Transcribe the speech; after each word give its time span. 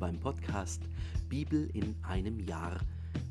beim 0.00 0.18
Podcast 0.18 0.80
Bibel 1.28 1.68
in 1.74 1.94
einem 2.02 2.40
Jahr. 2.40 2.80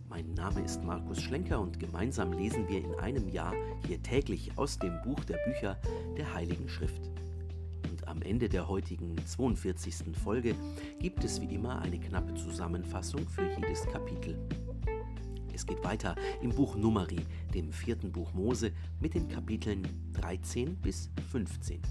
Mein 0.07 0.35
Name 0.35 0.61
ist 0.61 0.83
Markus 0.83 1.19
Schlenker 1.19 1.59
und 1.59 1.79
gemeinsam 1.79 2.31
lesen 2.31 2.69
wir 2.69 2.77
in 2.77 2.93
einem 2.99 3.27
Jahr 3.27 3.53
hier 3.87 4.01
täglich 4.03 4.51
aus 4.55 4.77
dem 4.77 5.01
Buch 5.01 5.19
der 5.23 5.37
Bücher 5.47 5.77
der 6.15 6.31
Heiligen 6.31 6.69
Schrift. 6.69 7.01
Und 7.89 8.07
am 8.07 8.21
Ende 8.21 8.47
der 8.47 8.67
heutigen 8.67 9.15
42. 9.25 10.15
Folge 10.23 10.53
gibt 10.99 11.23
es 11.23 11.41
wie 11.41 11.55
immer 11.55 11.81
eine 11.81 11.99
knappe 11.99 12.35
Zusammenfassung 12.35 13.27
für 13.27 13.49
jedes 13.59 13.85
Kapitel. 13.87 14.37
Es 15.51 15.65
geht 15.65 15.83
weiter 15.83 16.15
im 16.41 16.51
Buch 16.51 16.75
Numeri, 16.75 17.25
dem 17.53 17.73
vierten 17.73 18.11
Buch 18.11 18.31
Mose, 18.33 18.71
mit 18.99 19.15
den 19.15 19.27
Kapiteln 19.27 19.87
13 20.13 20.75
bis 20.77 21.09
15. 21.31 21.81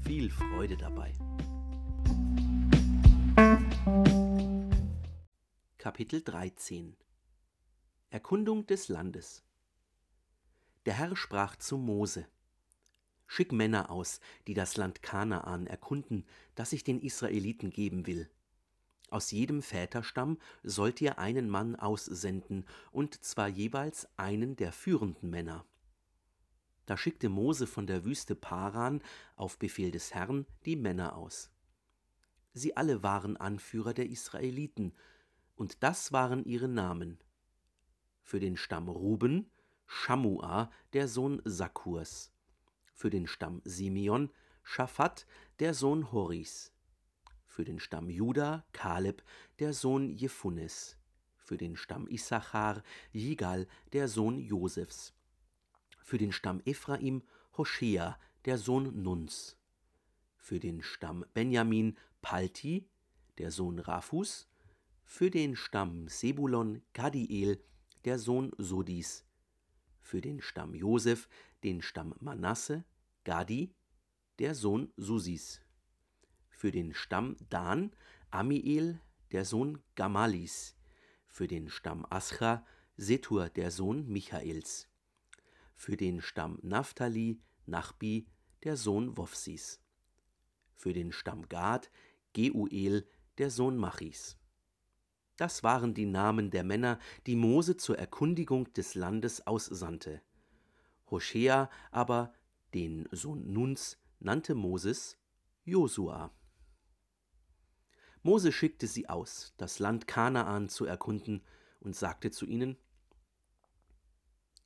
Viel 0.00 0.30
Freude 0.30 0.78
dabei. 0.78 1.12
Kapitel 5.76 6.22
13 6.22 6.96
Erkundung 8.08 8.66
des 8.66 8.88
Landes 8.88 9.44
Der 10.86 10.94
Herr 10.94 11.14
sprach 11.14 11.56
zu 11.56 11.76
Mose: 11.76 12.26
Schick 13.26 13.52
Männer 13.52 13.90
aus, 13.90 14.20
die 14.46 14.54
das 14.54 14.78
Land 14.78 15.02
Kanaan 15.02 15.66
erkunden, 15.66 16.24
das 16.54 16.72
ich 16.72 16.82
den 16.84 16.98
Israeliten 16.98 17.68
geben 17.68 18.06
will. 18.06 18.30
Aus 19.10 19.30
jedem 19.30 19.60
Väterstamm 19.60 20.38
sollt 20.62 21.02
ihr 21.02 21.18
einen 21.18 21.50
Mann 21.50 21.76
aussenden, 21.76 22.64
und 22.90 23.22
zwar 23.22 23.48
jeweils 23.48 24.08
einen 24.16 24.56
der 24.56 24.72
führenden 24.72 25.28
Männer. 25.28 25.66
Da 26.86 26.96
schickte 26.96 27.28
Mose 27.28 27.66
von 27.66 27.86
der 27.86 28.06
Wüste 28.06 28.34
Paran 28.34 29.02
auf 29.36 29.58
Befehl 29.58 29.90
des 29.90 30.14
Herrn 30.14 30.46
die 30.64 30.76
Männer 30.76 31.16
aus. 31.16 31.53
Sie 32.54 32.76
alle 32.76 33.02
waren 33.02 33.36
Anführer 33.36 33.92
der 33.94 34.08
Israeliten, 34.08 34.94
und 35.56 35.82
das 35.82 36.12
waren 36.12 36.44
ihre 36.44 36.68
Namen. 36.68 37.18
Für 38.22 38.40
den 38.40 38.56
Stamm 38.56 38.88
Ruben 38.88 39.50
Schamua, 39.86 40.70
der 40.92 41.08
Sohn 41.08 41.42
Sakkurs. 41.44 42.32
Für 42.94 43.10
den 43.10 43.26
Stamm 43.26 43.60
Simeon 43.64 44.30
Schaphat, 44.62 45.26
der 45.58 45.74
Sohn 45.74 46.12
Horis. 46.12 46.72
Für 47.44 47.64
den 47.64 47.78
Stamm 47.78 48.08
Juda 48.08 48.64
Kaleb, 48.72 49.22
der 49.58 49.72
Sohn 49.72 50.10
Jephunes. 50.10 50.96
Für 51.36 51.56
den 51.56 51.76
Stamm 51.76 52.08
Issachar 52.08 52.82
Jigal, 53.12 53.66
der 53.92 54.08
Sohn 54.08 54.38
Josefs. 54.38 55.12
Für 56.00 56.18
den 56.18 56.32
Stamm 56.32 56.62
Ephraim 56.64 57.22
Hoshea, 57.56 58.18
der 58.44 58.58
Sohn 58.58 59.02
Nuns. 59.02 59.56
Für 60.36 60.60
den 60.60 60.82
Stamm 60.82 61.24
Benjamin 61.34 61.96
Palti, 62.24 62.88
der 63.36 63.50
Sohn 63.50 63.78
Raphus 63.78 64.48
für 65.04 65.30
den 65.30 65.56
Stamm 65.56 66.08
Sebulon 66.08 66.80
Gadiel, 66.94 67.62
der 68.06 68.18
Sohn 68.18 68.50
Sodis, 68.56 69.26
für 70.00 70.22
den 70.22 70.40
Stamm 70.40 70.74
Josef, 70.74 71.28
den 71.64 71.82
Stamm 71.82 72.14
Manasse, 72.20 72.84
Gadi, 73.24 73.74
der 74.38 74.54
Sohn 74.54 74.90
Susis, 74.96 75.60
für 76.48 76.72
den 76.72 76.94
Stamm 76.94 77.36
Dan, 77.50 77.94
Amiel, 78.30 79.02
der 79.30 79.44
Sohn 79.44 79.82
Gamalis, 79.94 80.76
für 81.28 81.46
den 81.46 81.68
Stamm 81.68 82.06
Ascha, 82.08 82.64
Setur, 82.96 83.50
der 83.50 83.70
Sohn 83.70 84.08
Michaels, 84.08 84.88
für 85.76 85.98
den 85.98 86.22
Stamm 86.22 86.58
Naphtali, 86.62 87.38
Nachbi, 87.66 88.26
der 88.62 88.78
Sohn 88.78 89.14
Wofsis, 89.18 89.78
für 90.74 90.94
den 90.94 91.12
Stamm 91.12 91.48
Gad, 91.50 91.90
Geuel, 92.34 93.08
der 93.38 93.50
Sohn 93.50 93.76
Machis 93.76 94.36
das 95.36 95.64
waren 95.64 95.94
die 95.94 96.06
Namen 96.06 96.50
der 96.50 96.64
Männer, 96.64 96.98
die 97.26 97.36
Mose 97.36 97.76
zur 97.76 97.98
Erkundigung 97.98 98.72
des 98.74 98.94
Landes 98.94 99.46
aussandte. 99.46 100.22
Hoshea 101.10 101.70
aber, 101.90 102.32
den 102.72 103.08
Sohn 103.10 103.52
Nuns, 103.52 103.98
nannte 104.20 104.54
Moses 104.54 105.18
Josua. 105.64 106.32
Mose 108.22 108.52
schickte 108.52 108.86
sie 108.86 109.08
aus, 109.08 109.54
das 109.56 109.78
Land 109.78 110.06
Kanaan 110.06 110.68
zu 110.68 110.84
erkunden, 110.84 111.42
und 111.80 111.94
sagte 111.94 112.30
zu 112.30 112.46
ihnen: 112.46 112.78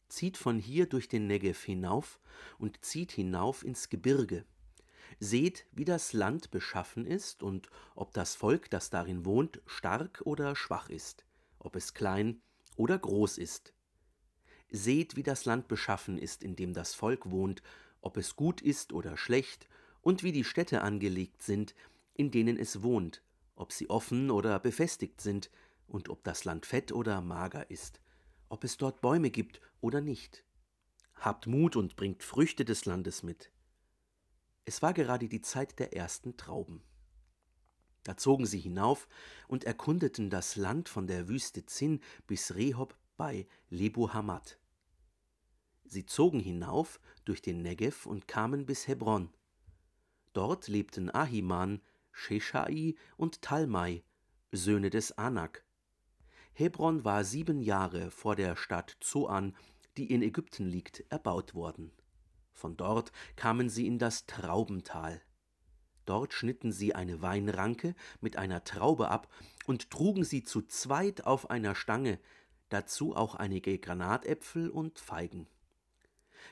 Zieht 0.09 0.37
von 0.37 0.59
hier 0.59 0.87
durch 0.87 1.09
den 1.09 1.27
Negev 1.27 1.65
hinauf 1.65 2.21
und 2.59 2.85
zieht 2.85 3.11
hinauf 3.11 3.65
ins 3.65 3.89
Gebirge 3.89 4.47
Seht, 5.21 5.67
wie 5.73 5.85
das 5.85 6.13
Land 6.13 6.51
beschaffen 6.51 7.07
ist 7.07 7.43
und 7.43 7.71
ob 7.95 8.13
das 8.13 8.35
Volk, 8.35 8.71
das 8.71 8.91
darin 8.91 9.25
wohnt, 9.25 9.61
stark 9.67 10.23
oder 10.25 10.55
schwach 10.55 10.89
ist, 10.89 11.25
ob 11.59 11.77
es 11.77 11.95
klein 11.95 12.41
oder 12.77 12.99
groß 12.99 13.39
ist. 13.39 13.73
Seht, 14.71 15.17
wie 15.17 15.23
das 15.23 15.45
Land 15.45 15.69
beschaffen 15.69 16.19
ist, 16.19 16.43
in 16.43 16.57
dem 16.57 16.75
das 16.75 16.95
Volk 16.95 17.31
wohnt, 17.31 17.63
ob 18.01 18.17
es 18.17 18.37
gut 18.37 18.61
ist 18.61 18.93
oder 18.93 19.17
schlecht, 19.17 19.69
und 20.01 20.23
wie 20.23 20.33
die 20.33 20.45
Städte 20.45 20.83
angelegt 20.83 21.43
sind, 21.43 21.75
in 22.15 22.31
denen 22.31 22.57
es 22.57 22.83
wohnt, 22.83 23.23
ob 23.57 23.73
sie 23.73 23.91
offen 23.91 24.31
oder 24.31 24.59
befestigt 24.59 25.21
sind, 25.21 25.51
und 25.87 26.09
ob 26.11 26.23
das 26.23 26.45
Land 26.45 26.67
fett 26.67 26.93
oder 26.93 27.21
mager 27.21 27.71
ist, 27.71 28.01
ob 28.49 28.63
es 28.63 28.77
dort 28.77 29.01
Bäume 29.01 29.31
gibt 29.31 29.61
oder 29.81 30.01
nicht. 30.01 30.45
Habt 31.15 31.47
Mut 31.47 31.75
und 31.77 31.97
bringt 31.97 32.23
Früchte 32.23 32.65
des 32.65 32.85
Landes 32.85 33.23
mit. 33.23 33.51
Es 34.69 34.83
war 34.83 34.93
gerade 34.93 35.29
die 35.29 35.41
Zeit 35.41 35.79
der 35.79 35.97
ersten 35.97 36.37
Trauben. 36.37 36.83
Da 38.05 38.19
zogen 38.19 38.45
sie 38.45 38.59
hinauf 38.59 39.09
und 39.47 39.65
erkundeten 39.65 40.29
das 40.29 40.57
Land 40.57 40.91
von 40.91 41.07
der 41.07 41.27
Wüste 41.27 41.65
Zin 41.65 42.03
bis 42.27 42.55
Rehob 42.55 42.95
bei 43.17 43.47
Lebu 43.71 44.11
Hamad. 44.13 44.59
Sie 45.87 46.05
zogen 46.05 46.39
hinauf 46.39 47.01
durch 47.25 47.41
den 47.41 47.63
Negev 47.63 48.05
und 48.05 48.29
kamen 48.29 48.67
bis 48.67 48.87
Hebron. 48.87 49.31
Dort 50.35 50.69
lebten 50.69 51.09
Ahiman, 51.15 51.81
Sheshai 52.13 52.95
und 53.17 53.41
Talmai, 53.41 54.05
Söhne 54.53 54.91
des 54.91 55.13
Anak. 55.17 55.65
Hebron 56.53 57.07
war 57.07 57.25
sieben 57.25 57.63
Jahre 57.63 58.11
vor 58.11 58.37
der 58.37 58.55
Stadt 58.55 58.99
Zoan, 59.03 59.57
die 59.97 60.13
in 60.13 60.21
Ägypten 60.21 60.67
liegt, 60.67 61.07
erbaut 61.09 61.55
worden. 61.55 61.91
Von 62.59 62.77
dort 62.77 63.13
kamen 63.37 63.69
sie 63.69 63.87
in 63.87 64.01
das 64.01 64.27
Traubental. 64.27 65.23
Dort 66.07 66.33
schnitten 66.33 66.73
sie 66.73 66.93
eine 66.93 67.23
Weinranke 67.23 67.95
mit 68.21 68.37
einer 68.37 68.65
Traube 68.65 69.11
ab 69.11 69.33
und 69.67 69.91
trugen 69.91 70.25
sie 70.25 70.43
zu 70.43 70.63
zweit 70.63 71.25
auf 71.25 71.51
einer 71.51 71.77
Stange, 71.77 72.19
dazu 72.69 73.15
auch 73.15 73.37
einige 73.37 73.79
Granatäpfel 73.79 74.71
und 74.71 74.99
Feigen. 74.99 75.47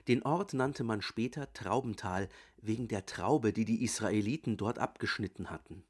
Den 0.07 0.23
Ort 0.23 0.55
nannte 0.55 0.85
man 0.85 1.03
später 1.03 1.53
Traubental 1.53 2.29
wegen 2.59 2.87
der 2.87 3.05
Traube, 3.07 3.53
die 3.53 3.65
die 3.65 3.83
Israeliten 3.83 4.57
dort 4.57 4.79
abgeschnitten 4.79 5.51
hatten. 5.51 5.83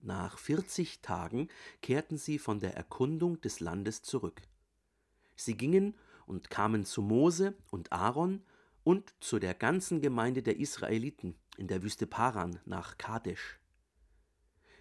Nach 0.00 0.38
vierzig 0.38 1.00
Tagen 1.00 1.48
kehrten 1.82 2.18
sie 2.18 2.38
von 2.38 2.60
der 2.60 2.76
Erkundung 2.76 3.40
des 3.40 3.58
Landes 3.58 4.02
zurück. 4.02 4.42
Sie 5.34 5.56
gingen 5.56 5.96
und 6.24 6.50
kamen 6.50 6.84
zu 6.84 7.02
Mose 7.02 7.54
und 7.72 7.92
Aaron 7.92 8.44
und 8.86 9.16
zu 9.18 9.40
der 9.40 9.52
ganzen 9.52 10.00
Gemeinde 10.00 10.44
der 10.44 10.60
Israeliten 10.60 11.34
in 11.56 11.66
der 11.66 11.82
Wüste 11.82 12.06
Paran 12.06 12.60
nach 12.66 12.98
Kadesh. 12.98 13.58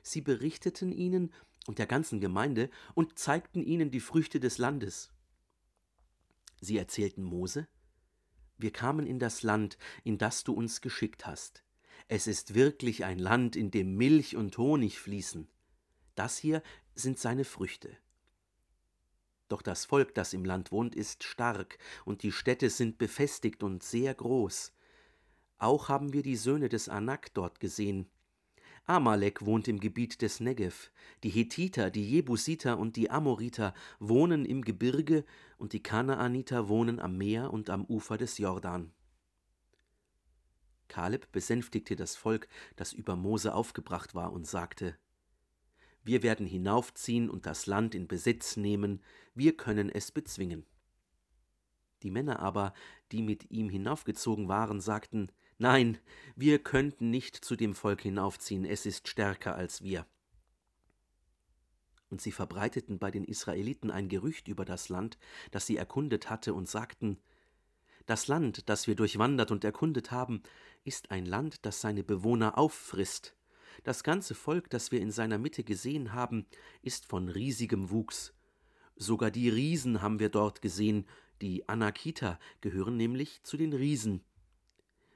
Sie 0.03 0.21
berichteten 0.21 0.91
ihnen 0.91 1.33
und 1.65 1.79
der 1.79 1.87
ganzen 1.87 2.19
Gemeinde 2.19 2.69
und 2.93 3.17
zeigten 3.17 3.63
ihnen 3.63 3.89
die 3.89 3.99
Früchte 3.99 4.39
des 4.39 4.59
Landes. 4.59 5.11
Sie 6.61 6.77
erzählten 6.77 7.23
Mose, 7.23 7.67
wir 8.59 8.71
kamen 8.71 9.07
in 9.07 9.17
das 9.17 9.41
Land, 9.41 9.79
in 10.03 10.19
das 10.19 10.43
du 10.43 10.53
uns 10.53 10.81
geschickt 10.81 11.25
hast. 11.25 11.63
Es 12.07 12.27
ist 12.27 12.53
wirklich 12.53 13.05
ein 13.05 13.17
Land, 13.17 13.55
in 13.55 13.71
dem 13.71 13.95
Milch 13.95 14.35
und 14.35 14.55
Honig 14.59 14.99
fließen. 14.99 15.47
Das 16.13 16.37
hier 16.37 16.61
sind 16.93 17.17
seine 17.17 17.43
Früchte. 17.43 17.97
Doch 19.47 19.61
das 19.61 19.85
Volk, 19.85 20.15
das 20.15 20.33
im 20.33 20.43
Land 20.43 20.71
wohnt, 20.71 20.95
ist 20.95 21.23
stark, 21.23 21.77
und 22.03 22.23
die 22.23 22.31
Städte 22.31 22.69
sind 22.69 22.97
befestigt 22.97 23.63
und 23.63 23.83
sehr 23.83 24.13
groß. 24.13 24.73
Auch 25.57 25.87
haben 25.87 26.13
wir 26.13 26.23
die 26.23 26.35
Söhne 26.35 26.69
des 26.69 26.89
Anak 26.89 27.33
dort 27.33 27.59
gesehen. 27.59 28.09
Amalek 28.87 29.45
wohnt 29.45 29.67
im 29.67 29.79
Gebiet 29.79 30.21
des 30.21 30.39
Negev, 30.39 30.91
die 31.23 31.29
Hethiter, 31.29 31.89
die 31.89 32.07
Jebusiter 32.07 32.77
und 32.77 32.95
die 32.95 33.09
Amoriter 33.09 33.73
wohnen 33.99 34.45
im 34.45 34.61
Gebirge, 34.63 35.25
und 35.57 35.73
die 35.73 35.81
Kanaaniter 35.81 36.67
wohnen 36.67 36.99
am 36.99 37.17
Meer 37.17 37.51
und 37.51 37.69
am 37.69 37.85
Ufer 37.85 38.17
des 38.17 38.37
Jordan. 38.37 38.91
Kaleb 40.87 41.31
besänftigte 41.31 41.95
das 41.95 42.15
Volk, 42.15 42.47
das 42.75 42.93
über 42.93 43.15
Mose 43.15 43.55
aufgebracht 43.55 44.13
war, 44.13 44.33
und 44.33 44.45
sagte 44.45 44.95
wir 46.05 46.23
werden 46.23 46.45
hinaufziehen 46.45 47.29
und 47.29 47.47
das 47.47 47.65
Land 47.65 47.95
in 47.95 48.07
Besitz 48.07 48.57
nehmen, 48.57 49.01
wir 49.33 49.57
können 49.57 49.89
es 49.89 50.11
bezwingen. 50.11 50.65
Die 52.03 52.11
Männer 52.11 52.39
aber, 52.39 52.73
die 53.11 53.23
mit 53.23 53.49
ihm 53.49 53.69
hinaufgezogen 53.69 54.47
waren, 54.47 54.79
sagten, 54.79 55.31
Nein, 55.57 55.97
wir 56.35 56.59
könnten 56.59 57.09
nicht 57.09 57.35
zu 57.35 57.55
dem 57.55 57.73
Volk 57.73 58.01
hinaufziehen, 58.01 58.65
es 58.65 58.85
ist 58.85 59.07
stärker 59.07 59.55
als 59.55 59.81
wir. 59.81 60.05
Und 62.09 62.21
sie 62.21 62.31
verbreiteten 62.31 62.99
bei 62.99 63.09
den 63.09 63.23
Israeliten 63.23 63.89
ein 63.89 64.07
Gerücht 64.07 64.47
über 64.47 64.63
das 64.63 64.89
Land, 64.89 65.17
das 65.51 65.65
sie 65.65 65.77
erkundet 65.77 66.29
hatte, 66.29 66.53
und 66.53 66.69
sagten, 66.69 67.17
Das 68.05 68.27
Land, 68.27 68.69
das 68.69 68.85
wir 68.85 68.95
durchwandert 68.95 69.49
und 69.49 69.63
erkundet 69.63 70.11
haben, 70.11 70.43
ist 70.83 71.09
ein 71.09 71.25
Land, 71.25 71.65
das 71.65 71.81
seine 71.81 72.03
Bewohner 72.03 72.59
auffrisst. 72.59 73.35
Das 73.83 74.03
ganze 74.03 74.35
Volk, 74.35 74.69
das 74.69 74.91
wir 74.91 75.01
in 75.01 75.11
seiner 75.11 75.37
Mitte 75.37 75.63
gesehen 75.63 76.13
haben, 76.13 76.45
ist 76.81 77.05
von 77.05 77.29
riesigem 77.29 77.89
Wuchs. 77.89 78.33
Sogar 78.95 79.31
die 79.31 79.49
Riesen 79.49 80.01
haben 80.01 80.19
wir 80.19 80.29
dort 80.29 80.61
gesehen, 80.61 81.05
die 81.41 81.67
Anakita 81.67 82.39
gehören 82.61 82.95
nämlich 82.95 83.43
zu 83.43 83.57
den 83.57 83.73
Riesen. 83.73 84.23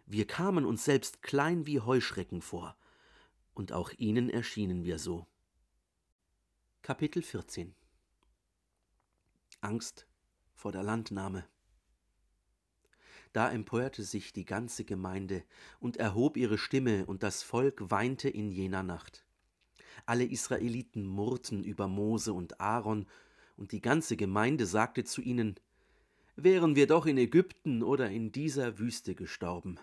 Wir 0.06 0.28
kamen 0.28 0.66
uns 0.66 0.84
selbst 0.84 1.22
klein 1.22 1.66
wie 1.66 1.80
Heuschrecken 1.80 2.42
vor, 2.42 2.76
und 3.54 3.72
auch 3.72 3.92
ihnen 3.98 4.30
erschienen 4.30 4.84
wir 4.84 5.00
so. 5.00 5.28
Kapitel 6.82 7.22
14 7.22 7.76
Angst 9.62 10.08
vor 10.54 10.72
der 10.72 10.84
Landnahme 10.84 11.46
Da 13.34 13.52
empörte 13.52 14.04
sich 14.04 14.34
die 14.34 14.46
ganze 14.46 14.86
Gemeinde 14.86 15.44
und 15.80 15.98
erhob 15.98 16.36
ihre 16.36 16.58
Stimme, 16.58 17.06
und 17.06 17.22
das 17.22 17.44
Volk 17.44 17.92
weinte 17.92 18.30
in 18.30 18.50
jener 18.52 18.84
Nacht. 18.84 19.24
Alle 20.06 20.26
Israeliten 20.26 21.06
murrten 21.06 21.64
über 21.64 21.88
Mose 21.88 22.34
und 22.34 22.60
Aaron, 22.60 23.06
und 23.58 23.72
die 23.72 23.82
ganze 23.82 24.16
Gemeinde 24.18 24.66
sagte 24.66 25.04
zu 25.04 25.22
ihnen, 25.22 25.56
Wären 26.36 26.76
wir 26.76 26.88
doch 26.88 27.06
in 27.06 27.18
Ägypten 27.18 27.84
oder 27.84 28.10
in 28.10 28.32
dieser 28.32 28.80
Wüste 28.80 29.14
gestorben. 29.14 29.78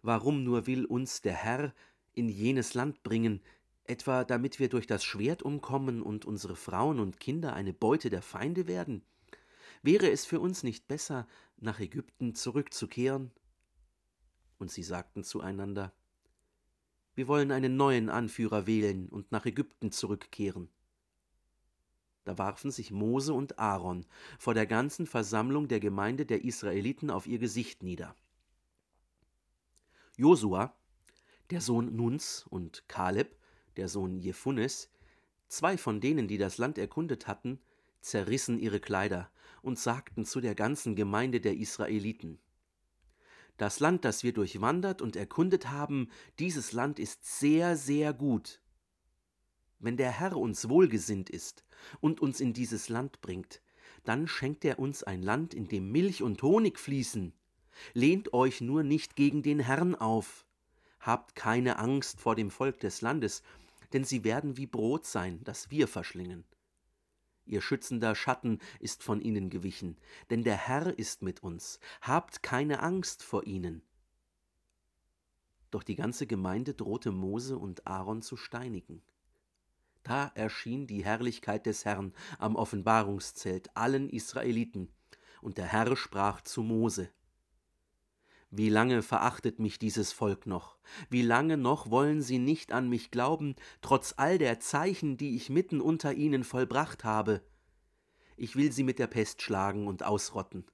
Warum 0.00 0.44
nur 0.44 0.66
will 0.66 0.84
uns 0.84 1.22
der 1.22 1.34
Herr 1.34 1.74
in 2.14 2.28
jenes 2.28 2.74
Land 2.74 3.02
bringen, 3.02 3.40
etwa 3.84 4.24
damit 4.24 4.60
wir 4.60 4.68
durch 4.68 4.86
das 4.86 5.02
Schwert 5.02 5.42
umkommen 5.42 6.00
und 6.00 6.24
unsere 6.24 6.54
Frauen 6.54 7.00
und 7.00 7.18
Kinder 7.18 7.54
eine 7.54 7.72
Beute 7.72 8.10
der 8.10 8.22
Feinde 8.22 8.68
werden? 8.68 9.02
Wäre 9.82 10.10
es 10.10 10.24
für 10.24 10.38
uns 10.38 10.62
nicht 10.62 10.86
besser, 10.86 11.26
nach 11.56 11.80
Ägypten 11.80 12.34
zurückzukehren? 12.36 13.32
Und 14.58 14.70
sie 14.70 14.84
sagten 14.84 15.24
zueinander, 15.24 15.92
wir 17.14 17.26
wollen 17.26 17.50
einen 17.50 17.76
neuen 17.76 18.08
Anführer 18.08 18.66
wählen 18.66 19.08
und 19.08 19.32
nach 19.32 19.44
Ägypten 19.44 19.90
zurückkehren. 19.90 20.70
Da 22.24 22.38
warfen 22.38 22.70
sich 22.70 22.92
Mose 22.92 23.34
und 23.34 23.58
Aaron 23.58 24.06
vor 24.38 24.54
der 24.54 24.66
ganzen 24.66 25.06
Versammlung 25.06 25.66
der 25.66 25.80
Gemeinde 25.80 26.24
der 26.24 26.44
Israeliten 26.44 27.10
auf 27.10 27.26
ihr 27.26 27.40
Gesicht 27.40 27.82
nieder. 27.82 28.14
Josua, 30.16 30.76
der 31.50 31.60
Sohn 31.60 31.96
Nuns, 31.96 32.46
und 32.48 32.88
Kaleb, 32.88 33.36
der 33.76 33.88
Sohn 33.88 34.20
Jephunes, 34.20 34.88
zwei 35.48 35.76
von 35.76 36.00
denen, 36.00 36.28
die 36.28 36.38
das 36.38 36.58
Land 36.58 36.78
erkundet 36.78 37.26
hatten, 37.26 37.60
zerrissen 38.00 38.58
ihre 38.58 38.78
Kleider 38.78 39.30
und 39.62 39.78
sagten 39.78 40.24
zu 40.24 40.40
der 40.40 40.54
ganzen 40.54 40.94
Gemeinde 40.96 41.40
der 41.40 41.56
Israeliten, 41.56 42.38
Das 43.56 43.80
Land, 43.80 44.04
das 44.04 44.22
wir 44.22 44.32
durchwandert 44.32 45.00
und 45.00 45.16
erkundet 45.16 45.70
haben, 45.70 46.10
dieses 46.38 46.72
Land 46.72 46.98
ist 46.98 47.24
sehr, 47.38 47.76
sehr 47.76 48.12
gut. 48.12 48.60
Wenn 49.78 49.96
der 49.96 50.10
Herr 50.10 50.36
uns 50.36 50.68
wohlgesinnt 50.68 51.30
ist 51.30 51.64
und 52.00 52.20
uns 52.20 52.40
in 52.40 52.52
dieses 52.52 52.88
Land 52.88 53.20
bringt, 53.20 53.62
dann 54.04 54.26
schenkt 54.26 54.64
er 54.64 54.78
uns 54.78 55.02
ein 55.02 55.22
Land, 55.22 55.54
in 55.54 55.68
dem 55.68 55.90
Milch 55.92 56.22
und 56.22 56.42
Honig 56.42 56.78
fließen. 56.78 57.32
Lehnt 57.94 58.32
euch 58.32 58.60
nur 58.60 58.82
nicht 58.82 59.16
gegen 59.16 59.42
den 59.42 59.60
Herrn 59.60 59.94
auf. 59.94 60.46
Habt 61.00 61.34
keine 61.34 61.78
Angst 61.78 62.20
vor 62.20 62.36
dem 62.36 62.50
Volk 62.50 62.80
des 62.80 63.00
Landes, 63.00 63.42
denn 63.92 64.04
sie 64.04 64.24
werden 64.24 64.56
wie 64.56 64.66
Brot 64.66 65.04
sein, 65.04 65.40
das 65.44 65.70
wir 65.70 65.88
verschlingen. 65.88 66.44
Ihr 67.44 67.60
schützender 67.60 68.14
Schatten 68.14 68.58
ist 68.78 69.02
von 69.02 69.20
ihnen 69.20 69.50
gewichen, 69.50 69.96
denn 70.30 70.44
der 70.44 70.56
Herr 70.56 70.98
ist 70.98 71.22
mit 71.22 71.42
uns. 71.42 71.80
Habt 72.00 72.42
keine 72.42 72.80
Angst 72.80 73.22
vor 73.22 73.46
ihnen. 73.46 73.82
Doch 75.70 75.82
die 75.82 75.96
ganze 75.96 76.26
Gemeinde 76.26 76.74
drohte 76.74 77.10
Mose 77.10 77.58
und 77.58 77.86
Aaron 77.86 78.22
zu 78.22 78.36
steinigen. 78.36 79.02
Da 80.02 80.30
erschien 80.34 80.86
die 80.86 81.04
Herrlichkeit 81.04 81.66
des 81.66 81.84
Herrn 81.84 82.12
am 82.38 82.56
Offenbarungszelt 82.56 83.76
allen 83.76 84.10
Israeliten, 84.10 84.92
und 85.40 85.58
der 85.58 85.66
Herr 85.66 85.96
sprach 85.96 86.40
zu 86.42 86.62
Mose 86.62 87.10
wie 88.54 88.68
lange 88.68 89.00
verachtet 89.00 89.60
mich 89.60 89.78
dieses 89.78 90.12
Volk 90.12 90.46
noch? 90.46 90.76
Wie 91.08 91.22
lange 91.22 91.56
noch 91.56 91.90
wollen 91.90 92.20
sie 92.20 92.38
nicht 92.38 92.70
an 92.70 92.86
mich 92.86 93.10
glauben, 93.10 93.56
trotz 93.80 94.12
all 94.18 94.36
der 94.36 94.60
Zeichen, 94.60 95.16
die 95.16 95.36
ich 95.36 95.48
mitten 95.48 95.80
unter 95.80 96.12
ihnen 96.12 96.44
vollbracht 96.44 97.02
habe? 97.02 97.40
Ich 98.36 98.54
will 98.54 98.70
sie 98.70 98.82
mit 98.82 98.98
der 98.98 99.06
Pest 99.06 99.40
schlagen 99.40 99.86
und 99.86 100.02
ausrotten. 100.02 100.66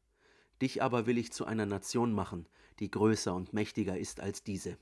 Dich 0.61 0.83
aber 0.83 1.07
will 1.07 1.19
ich 1.19 1.33
zu 1.33 1.45
einer 1.45 1.67
Nation 1.67 2.13
machen, 2.13 2.49
die 2.81 2.91
größer 2.91 3.33
und 3.33 3.53
mächtiger 3.53 3.97
ist 3.97 4.19
als 4.19 4.43
diese. 4.43 4.77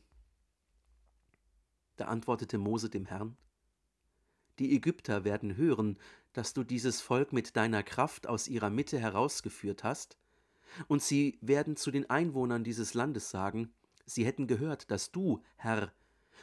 Da 1.97 2.07
antwortete 2.07 2.57
Mose 2.57 2.89
dem 2.89 3.05
Herrn, 3.05 3.37
Die 4.59 4.75
Ägypter 4.75 5.25
werden 5.25 5.59
hören, 5.59 5.99
dass 6.33 6.55
du 6.55 6.65
dieses 6.65 7.03
Volk 7.03 7.35
mit 7.35 7.57
deiner 7.57 7.83
Kraft 7.83 8.27
aus 8.27 8.49
ihrer 8.49 8.71
Mitte 8.71 8.99
herausgeführt 8.99 9.85
hast, 9.85 10.17
und 10.89 11.03
sie 11.03 11.39
werden 11.41 11.77
zu 11.77 11.91
den 11.91 12.09
Einwohnern 12.11 12.65
dieses 12.65 12.95
Landes 12.95 13.31
sagen, 13.31 13.73
sie 14.05 14.25
hätten 14.25 14.47
gehört, 14.47 14.91
dass 14.91 15.13
du, 15.13 15.43
Herr, 15.57 15.93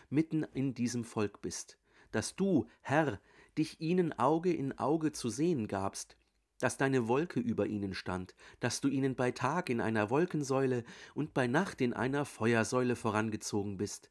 mitten 0.09 0.43
in 0.43 0.73
diesem 0.73 1.03
Volk 1.03 1.41
bist, 1.41 1.77
dass 2.11 2.35
du, 2.35 2.67
Herr, 2.81 3.19
dich 3.57 3.79
ihnen 3.81 4.13
Auge 4.13 4.53
in 4.53 4.77
Auge 4.77 5.11
zu 5.11 5.29
sehen 5.29 5.67
gabst, 5.67 6.17
dass 6.59 6.77
deine 6.77 7.07
Wolke 7.07 7.39
über 7.39 7.67
ihnen 7.67 7.93
stand, 7.93 8.35
dass 8.59 8.79
du 8.79 8.87
ihnen 8.87 9.15
bei 9.15 9.31
Tag 9.31 9.69
in 9.69 9.81
einer 9.81 10.09
Wolkensäule 10.09 10.83
und 11.13 11.33
bei 11.33 11.47
Nacht 11.47 11.81
in 11.81 11.93
einer 11.93 12.25
Feuersäule 12.25 12.95
vorangezogen 12.95 13.77
bist, 13.77 14.09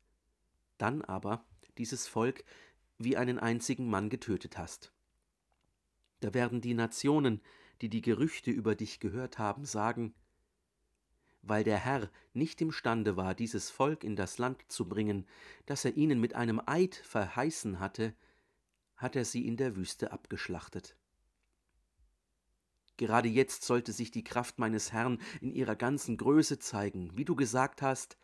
dann 0.77 1.03
aber 1.03 1.45
dieses 1.79 2.07
Volk 2.07 2.45
wie 2.99 3.17
einen 3.17 3.39
einzigen 3.39 3.89
Mann 3.89 4.11
getötet 4.11 4.59
hast. 4.59 4.93
Da 6.21 6.35
werden 6.35 6.61
die 6.61 6.75
Nationen, 6.75 7.41
die 7.83 7.89
die 7.89 8.01
Gerüchte 8.01 8.51
über 8.51 8.75
dich 8.75 9.01
gehört 9.01 9.39
haben, 9.39 9.65
sagen, 9.65 10.15
weil 11.43 11.65
der 11.65 11.79
Herr 11.79 12.09
nicht 12.33 12.61
imstande 12.61 13.17
war, 13.17 13.35
dieses 13.35 13.71
Volk 13.71 14.05
in 14.05 14.15
das 14.15 14.39
Land 14.39 14.63
zu 14.69 14.89
bringen, 14.89 15.27
das 15.67 15.85
er 15.85 15.97
ihnen 15.97 16.21
mit 16.21 16.35
einem 16.35 16.63
Eid 16.65 16.95
verheißen 16.95 17.81
hatte, 17.81 18.15
hat 18.97 19.17
er 19.17 19.25
sie 19.25 19.47
in 19.47 19.57
der 19.57 19.75
Wüste 19.75 20.13
abgeschlachtet. 20.13 20.97
Gerade 22.97 23.29
jetzt 23.29 23.65
sollte 23.65 23.93
sich 23.93 24.13
die 24.13 24.23
Kraft 24.23 24.61
meines 24.61 24.93
Herrn 24.93 25.19
in 25.41 25.53
ihrer 25.53 25.75
ganzen 25.75 26.17
Größe 26.17 26.61
zeigen, 26.61 27.11
wie 27.17 27.25
du 27.25 27.35
gesagt 27.35 27.83
hast, 27.83 28.17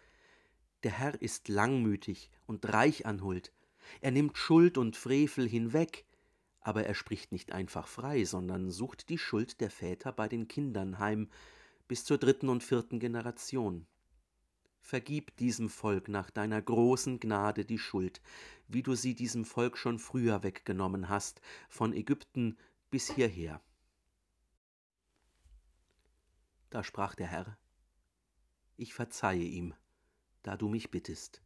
der 0.85 0.93
Herr 0.93 1.21
ist 1.21 1.49
langmütig 1.49 2.31
und 2.47 2.73
reich 2.73 3.07
an 3.07 3.25
Huld, 3.25 3.53
er 4.01 4.13
nimmt 4.13 4.37
Schuld 4.37 4.79
und 4.79 4.97
Frevel 4.97 5.49
hinweg, 5.49 6.05
aber 6.61 6.85
er 6.85 6.95
spricht 6.95 7.33
nicht 7.33 7.53
einfach 7.53 7.87
frei, 7.87 8.25
sondern 8.25 8.71
sucht 8.71 9.09
die 9.09 9.19
Schuld 9.19 9.61
der 9.61 9.71
Väter 9.71 10.13
bei 10.13 10.29
den 10.29 10.49
Kindern 10.49 10.99
heim 10.99 11.29
bis 11.87 12.05
zur 12.05 12.19
dritten 12.19 12.49
und 12.49 12.63
vierten 12.63 13.01
Generation. 13.01 13.87
Vergib 14.81 15.37
diesem 15.37 15.69
Volk 15.69 16.09
nach 16.09 16.31
deiner 16.31 16.61
großen 16.63 17.21
Gnade 17.21 17.65
die 17.65 17.79
Schuld, 17.79 18.21
wie 18.69 18.83
du 18.83 18.95
sie 18.95 19.15
diesem 19.15 19.45
Volk 19.45 19.77
schon 19.77 19.99
früher 19.99 20.43
weggenommen 20.43 21.09
hast, 21.09 21.41
von 21.69 21.93
Ägypten 21.93 22.57
bis 22.91 23.11
hierher. 23.11 23.61
Da 26.71 26.85
sprach 26.85 27.15
der 27.15 27.27
Herr, 27.27 27.59
ich 28.77 28.95
verzeihe 28.95 29.43
ihm, 29.43 29.75
da 30.43 30.57
du 30.57 30.69
mich 30.69 30.91
bittest. 30.91 31.43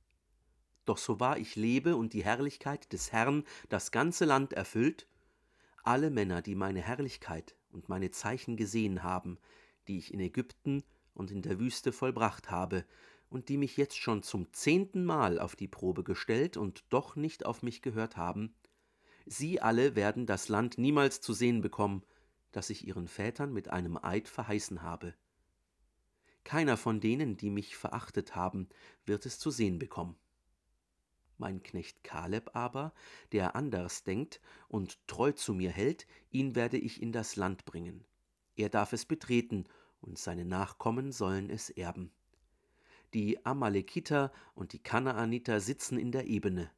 Doch 0.85 0.99
so 0.99 1.21
wahr 1.21 1.39
ich 1.39 1.57
lebe 1.57 1.97
und 1.97 2.13
die 2.13 2.25
Herrlichkeit 2.25 2.93
des 2.93 3.13
Herrn 3.13 3.45
das 3.69 3.91
ganze 3.93 4.25
Land 4.25 4.53
erfüllt, 4.53 5.07
alle 5.85 6.11
Männer, 6.11 6.43
die 6.43 6.55
meine 6.55 6.81
Herrlichkeit 6.81 7.57
und 7.71 7.89
meine 7.89 8.11
Zeichen 8.11 8.57
gesehen 8.57 9.03
haben, 9.03 9.39
die 9.89 9.99
ich 9.99 10.13
in 10.13 10.21
Ägypten 10.21 10.85
und 11.15 11.31
in 11.31 11.43
der 11.43 11.59
Wüste 11.59 11.93
vollbracht 11.93 12.51
habe, 12.51 12.85
und 13.33 13.49
die 13.49 13.57
mich 13.57 13.79
jetzt 13.79 13.97
schon 13.97 14.23
zum 14.23 14.53
zehnten 14.53 15.05
Mal 15.05 15.41
auf 15.41 15.57
die 15.57 15.67
Probe 15.67 16.05
gestellt 16.05 16.59
und 16.59 16.85
doch 16.91 17.17
nicht 17.17 17.47
auf 17.47 17.63
mich 17.63 17.81
gehört 17.81 18.19
haben, 18.19 18.55
sie 19.25 19.61
alle 19.61 19.97
werden 19.97 20.27
das 20.27 20.49
Land 20.49 20.77
niemals 20.77 21.21
zu 21.23 21.33
sehen 21.33 21.63
bekommen, 21.63 22.03
das 22.53 22.69
ich 22.69 22.87
ihren 22.87 23.09
Vätern 23.09 23.53
mit 23.53 23.69
einem 23.69 23.97
Eid 23.97 24.29
verheißen 24.29 24.83
habe. 24.83 25.15
Keiner 26.45 26.77
von 26.77 27.01
denen, 27.01 27.37
die 27.37 27.51
mich 27.51 27.77
verachtet 27.77 28.37
haben, 28.37 28.69
wird 29.07 29.25
es 29.25 29.39
zu 29.39 29.51
sehen 29.51 29.79
bekommen. 29.79 30.17
Mein 31.43 31.61
Knecht 31.65 32.05
Kaleb 32.05 32.53
aber, 32.55 32.93
der 33.33 33.57
anders 33.57 34.05
denkt 34.05 34.41
und 34.69 35.05
treu 35.09 35.33
zu 35.33 35.55
mir 35.55 35.73
hält, 35.73 36.07
ihn 36.31 36.55
werde 36.55 36.79
ich 36.79 37.03
in 37.03 37.11
das 37.11 37.35
Land 37.35 37.65
bringen. 37.65 38.05
Er 38.55 38.69
darf 38.69 38.93
es 38.93 39.05
betreten, 39.05 39.65
und 40.01 40.21
seine 40.21 40.45
Nachkommen 40.45 41.11
sollen 41.11 41.51
es 41.51 41.69
erben. 41.69 42.13
Die 43.13 43.45
Amalekiter 43.45 44.31
und 44.55 44.73
die 44.73 44.79
Kanaaniter 44.79 45.59
sitzen 45.59 45.99
in 45.99 46.13
der 46.13 46.29
Ebene. 46.29 46.71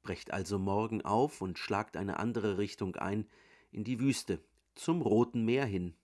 brecht 0.00 0.30
also 0.30 0.58
morgen 0.58 1.02
auf 1.02 1.42
und 1.42 1.58
schlagt 1.58 1.98
eine 1.98 2.18
andere 2.18 2.56
Richtung 2.56 2.96
ein, 2.96 3.28
in 3.70 3.84
die 3.84 4.00
Wüste, 4.00 4.42
zum 4.76 5.02
Roten 5.02 5.44
Meer 5.44 5.66
hin. 5.66 5.94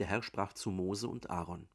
Der 0.00 0.08
Herr 0.08 0.24
sprach 0.24 0.54
zu 0.54 0.72
Mose 0.72 1.06
und 1.06 1.30
Aaron. 1.30 1.68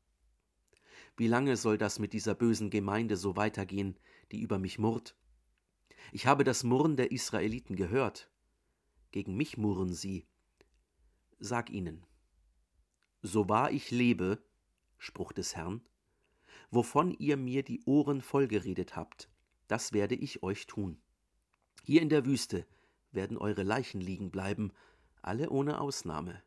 Wie 1.17 1.27
lange 1.27 1.55
soll 1.55 1.77
das 1.77 2.00
mit 2.00 2.13
dieser 2.13 2.36
bösen 2.36 2.69
Gemeinde 2.69 3.15
so 3.15 3.36
weitergehen, 3.36 3.98
die 4.31 4.41
über 4.41 4.60
mich 4.60 4.79
murrt? 4.79 5.15
Ich 6.12 6.27
habe 6.27 6.43
das 6.43 6.63
Murren 6.63 6.98
der 6.98 7.12
Israeliten 7.12 7.75
gehört. 7.75 8.29
Gegen 9.12 9.36
mich 9.36 9.57
murren 9.57 9.93
sie. 9.93 10.27
Sag 11.39 11.69
ihnen, 11.69 12.05
so 13.22 13.50
wahr 13.50 13.72
ich 13.72 13.91
lebe, 13.91 14.43
Spruch 14.98 15.31
des 15.31 15.55
Herrn, 15.55 15.81
wovon 16.69 17.12
ihr 17.12 17.38
mir 17.38 17.63
die 17.63 17.81
Ohren 17.86 18.22
vollgeredet 18.22 18.95
habt, 18.95 19.29
das 19.67 19.93
werde 19.93 20.15
ich 20.15 20.43
euch 20.43 20.67
tun. 20.67 21.01
Hier 21.84 22.01
in 22.01 22.10
der 22.10 22.25
Wüste 22.25 22.65
werden 23.12 23.38
eure 23.38 23.63
Leichen 23.63 24.01
liegen 24.01 24.31
bleiben, 24.31 24.72
alle 25.22 25.50
ohne 25.50 25.79
Ausnahme. 25.79 26.43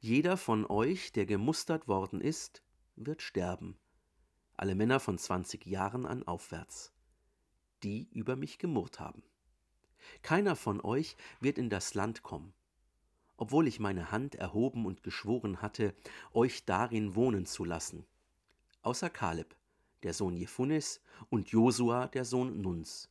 Jeder 0.00 0.36
von 0.36 0.66
euch, 0.66 1.12
der 1.12 1.26
gemustert 1.26 1.86
worden 1.86 2.20
ist, 2.20 2.62
wird 2.96 3.22
sterben. 3.22 3.78
Alle 4.56 4.74
Männer 4.74 5.00
von 5.00 5.18
zwanzig 5.18 5.66
Jahren 5.66 6.06
an 6.06 6.26
aufwärts, 6.26 6.92
die 7.82 8.08
über 8.12 8.36
mich 8.36 8.58
gemurrt 8.58 9.00
haben. 9.00 9.22
Keiner 10.22 10.56
von 10.56 10.80
euch 10.80 11.16
wird 11.40 11.58
in 11.58 11.68
das 11.68 11.94
Land 11.94 12.22
kommen, 12.22 12.54
obwohl 13.36 13.66
ich 13.66 13.80
meine 13.80 14.10
Hand 14.10 14.34
erhoben 14.34 14.86
und 14.86 15.02
geschworen 15.02 15.60
hatte, 15.60 15.94
euch 16.32 16.64
darin 16.64 17.14
wohnen 17.14 17.44
zu 17.44 17.64
lassen, 17.64 18.06
außer 18.82 19.10
Kaleb, 19.10 19.56
der 20.02 20.14
Sohn 20.14 20.36
Jephunes, 20.36 21.00
und 21.28 21.50
Josua, 21.50 22.08
der 22.08 22.24
Sohn 22.24 22.60
Nuns. 22.60 23.10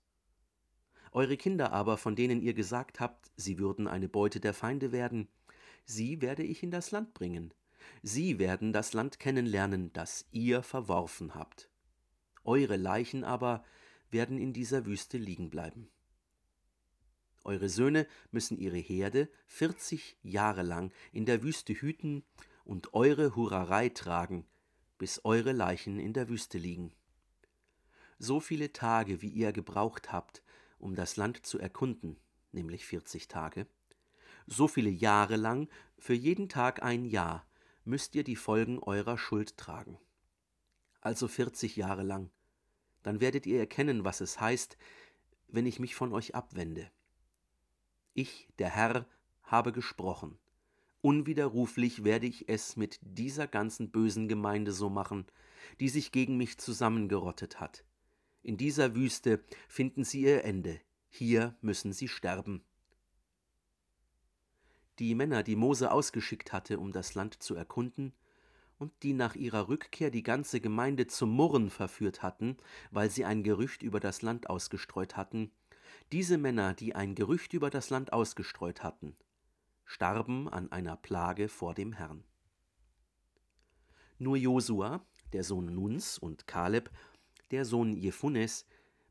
Eure 1.11 1.37
Kinder 1.37 1.71
aber, 1.73 1.97
von 1.97 2.15
denen 2.15 2.41
ihr 2.41 2.53
gesagt 2.53 2.99
habt, 2.99 3.31
sie 3.35 3.59
würden 3.59 3.87
eine 3.87 4.09
Beute 4.09 4.39
der 4.39 4.53
Feinde 4.53 4.91
werden, 4.91 5.27
sie 5.83 6.21
werde 6.21 6.43
ich 6.43 6.63
in 6.63 6.71
das 6.71 6.91
Land 6.91 7.13
bringen. 7.13 7.53
Sie 8.03 8.39
werden 8.39 8.73
das 8.73 8.93
Land 8.93 9.19
kennenlernen, 9.19 9.91
das 9.93 10.25
ihr 10.31 10.63
verworfen 10.63 11.35
habt. 11.35 11.69
Eure 12.43 12.77
Leichen 12.77 13.23
aber 13.23 13.63
werden 14.11 14.37
in 14.37 14.53
dieser 14.53 14.85
Wüste 14.85 15.17
liegen 15.17 15.49
bleiben. 15.49 15.89
Eure 17.43 17.69
Söhne 17.69 18.07
müssen 18.31 18.57
ihre 18.57 18.77
Herde 18.77 19.29
vierzig 19.45 20.17
Jahre 20.23 20.63
lang 20.63 20.91
in 21.11 21.25
der 21.25 21.43
Wüste 21.43 21.73
hüten 21.73 22.23
und 22.63 22.93
eure 22.93 23.35
Hurerei 23.35 23.89
tragen, 23.89 24.45
bis 24.97 25.21
eure 25.23 25.51
Leichen 25.51 25.99
in 25.99 26.13
der 26.13 26.27
Wüste 26.29 26.57
liegen. 26.57 26.93
So 28.17 28.39
viele 28.39 28.73
Tage, 28.73 29.21
wie 29.21 29.29
ihr 29.29 29.51
gebraucht 29.51 30.11
habt, 30.11 30.41
um 30.79 30.95
das 30.95 31.17
Land 31.17 31.45
zu 31.45 31.59
erkunden, 31.59 32.17
nämlich 32.51 32.85
vierzig 32.85 33.27
Tage, 33.27 33.67
so 34.47 34.67
viele 34.67 34.89
Jahre 34.89 35.35
lang, 35.35 35.67
für 35.97 36.13
jeden 36.13 36.49
Tag 36.49 36.81
ein 36.83 37.05
Jahr, 37.05 37.45
müsst 37.85 38.15
ihr 38.15 38.23
die 38.23 38.35
Folgen 38.35 38.79
eurer 38.79 39.17
Schuld 39.17 39.57
tragen. 39.57 39.97
Also 41.01 41.27
vierzig 41.27 41.75
Jahre 41.75 42.03
lang. 42.03 42.31
Dann 43.03 43.21
werdet 43.21 43.45
ihr 43.45 43.59
erkennen, 43.59 44.03
was 44.03 44.21
es 44.21 44.39
heißt, 44.39 44.77
wenn 45.47 45.65
ich 45.65 45.79
mich 45.79 45.95
von 45.95 46.11
euch 46.11 46.33
abwende. 46.33 46.89
Ich, 48.13 48.49
der 48.57 48.69
Herr, 48.69 49.07
habe 49.43 49.71
gesprochen. 49.71 50.37
Unwiderruflich 51.01 52.03
werde 52.03 52.25
ich 52.25 52.49
es 52.49 52.75
mit 52.75 52.99
dieser 53.01 53.45
ganzen 53.47 53.91
bösen 53.91 54.27
Gemeinde 54.27 54.71
so 54.71 54.89
machen, 54.89 55.27
die 55.79 55.89
sich 55.89 56.11
gegen 56.11 56.37
mich 56.37 56.57
zusammengerottet 56.57 57.59
hat. 57.59 57.85
In 58.41 58.57
dieser 58.57 58.95
Wüste 58.95 59.43
finden 59.67 60.03
sie 60.03 60.21
ihr 60.21 60.43
Ende, 60.43 60.79
hier 61.09 61.55
müssen 61.61 61.93
sie 61.93 62.07
sterben. 62.07 62.63
Die 64.99 65.15
Männer, 65.15 65.43
die 65.43 65.55
Mose 65.55 65.91
ausgeschickt 65.91 66.53
hatte, 66.53 66.79
um 66.79 66.91
das 66.91 67.15
Land 67.15 67.41
zu 67.41 67.55
erkunden, 67.55 68.13
und 68.77 68.91
die 69.03 69.13
nach 69.13 69.35
ihrer 69.35 69.69
Rückkehr 69.69 70.11
die 70.11 70.23
ganze 70.23 70.59
Gemeinde 70.59 71.07
zum 71.07 71.29
Murren 71.31 71.69
verführt 71.69 72.21
hatten, 72.21 72.57
weil 72.91 73.09
sie 73.09 73.25
ein 73.25 73.43
Gerücht 73.43 73.83
über 73.83 73.99
das 73.99 74.21
Land 74.21 74.49
ausgestreut 74.49 75.15
hatten, 75.15 75.51
diese 76.11 76.37
Männer, 76.37 76.73
die 76.73 76.93
ein 76.93 77.15
Gerücht 77.15 77.53
über 77.53 77.69
das 77.69 77.89
Land 77.89 78.13
ausgestreut 78.13 78.83
hatten, 78.83 79.15
starben 79.85 80.49
an 80.49 80.71
einer 80.71 80.97
Plage 80.97 81.47
vor 81.47 81.73
dem 81.73 81.93
Herrn. 81.93 82.23
Nur 84.17 84.37
Josua, 84.37 85.05
der 85.33 85.43
Sohn 85.43 85.73
Nuns, 85.73 86.17
und 86.17 86.47
Kaleb, 86.47 86.89
der 87.51 87.65
Sohn 87.65 87.93
Jephunes, 87.93 88.65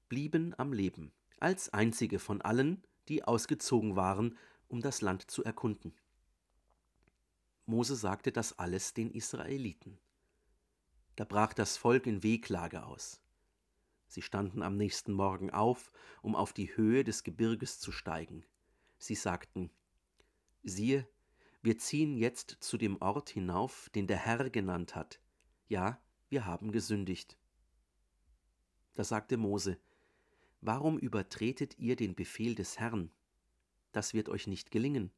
blieben 0.08 0.54
am 0.58 0.72
Leben, 0.72 1.12
als 1.40 1.72
einzige 1.72 2.18
von 2.18 2.40
allen, 2.42 2.82
die 3.08 3.24
ausgezogen 3.24 3.96
waren, 3.96 4.38
um 4.68 4.80
das 4.80 5.00
Land 5.00 5.30
zu 5.30 5.44
erkunden. 5.44 5.94
Mose 7.66 7.96
sagte 7.96 8.32
das 8.32 8.58
alles 8.58 8.94
den 8.94 9.10
Israeliten. 9.10 9.98
Da 11.16 11.24
brach 11.24 11.54
das 11.54 11.76
Volk 11.76 12.06
in 12.06 12.22
Wehklage 12.22 12.84
aus. 12.84 13.20
Sie 14.06 14.22
standen 14.22 14.62
am 14.62 14.76
nächsten 14.76 15.12
Morgen 15.12 15.50
auf, 15.50 15.92
um 16.22 16.36
auf 16.36 16.52
die 16.52 16.76
Höhe 16.76 17.04
des 17.04 17.24
Gebirges 17.24 17.80
zu 17.80 17.90
steigen. 17.90 18.44
Sie 18.98 19.14
sagten, 19.14 19.70
siehe, 20.62 21.08
wir 21.62 21.78
ziehen 21.78 22.16
jetzt 22.16 22.58
zu 22.60 22.76
dem 22.76 23.00
Ort 23.00 23.30
hinauf, 23.30 23.88
den 23.94 24.06
der 24.06 24.18
Herr 24.18 24.50
genannt 24.50 24.94
hat. 24.94 25.20
Ja, 25.68 26.00
wir 26.28 26.44
haben 26.46 26.72
gesündigt. 26.72 27.38
Da 28.94 29.04
sagte 29.04 29.36
Mose, 29.36 29.78
Warum 30.60 30.98
übertretet 30.98 31.78
ihr 31.78 31.94
den 31.94 32.14
Befehl 32.14 32.54
des 32.54 32.78
Herrn? 32.78 33.10
Das 33.94 34.12
wird 34.12 34.28
euch 34.28 34.46
nicht 34.46 34.70
gelingen. 34.70 35.10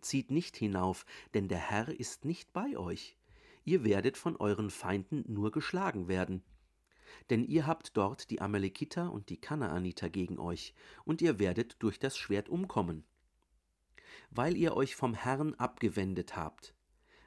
Zieht 0.00 0.30
nicht 0.30 0.56
hinauf, 0.56 1.04
denn 1.34 1.48
der 1.48 1.58
Herr 1.58 1.88
ist 1.88 2.24
nicht 2.24 2.52
bei 2.52 2.76
euch. 2.78 3.16
Ihr 3.64 3.82
werdet 3.82 4.16
von 4.16 4.36
euren 4.36 4.70
Feinden 4.70 5.24
nur 5.26 5.50
geschlagen 5.50 6.06
werden. 6.06 6.44
Denn 7.30 7.44
ihr 7.44 7.66
habt 7.66 7.96
dort 7.96 8.30
die 8.30 8.40
Amalekiter 8.40 9.12
und 9.12 9.28
die 9.28 9.40
Kanaaniter 9.40 10.08
gegen 10.08 10.38
euch, 10.38 10.74
und 11.04 11.20
ihr 11.20 11.40
werdet 11.40 11.82
durch 11.82 11.98
das 11.98 12.16
Schwert 12.16 12.48
umkommen 12.48 13.04
weil 14.30 14.56
ihr 14.56 14.76
euch 14.76 14.96
vom 14.96 15.14
Herrn 15.14 15.54
abgewendet 15.54 16.36
habt, 16.36 16.74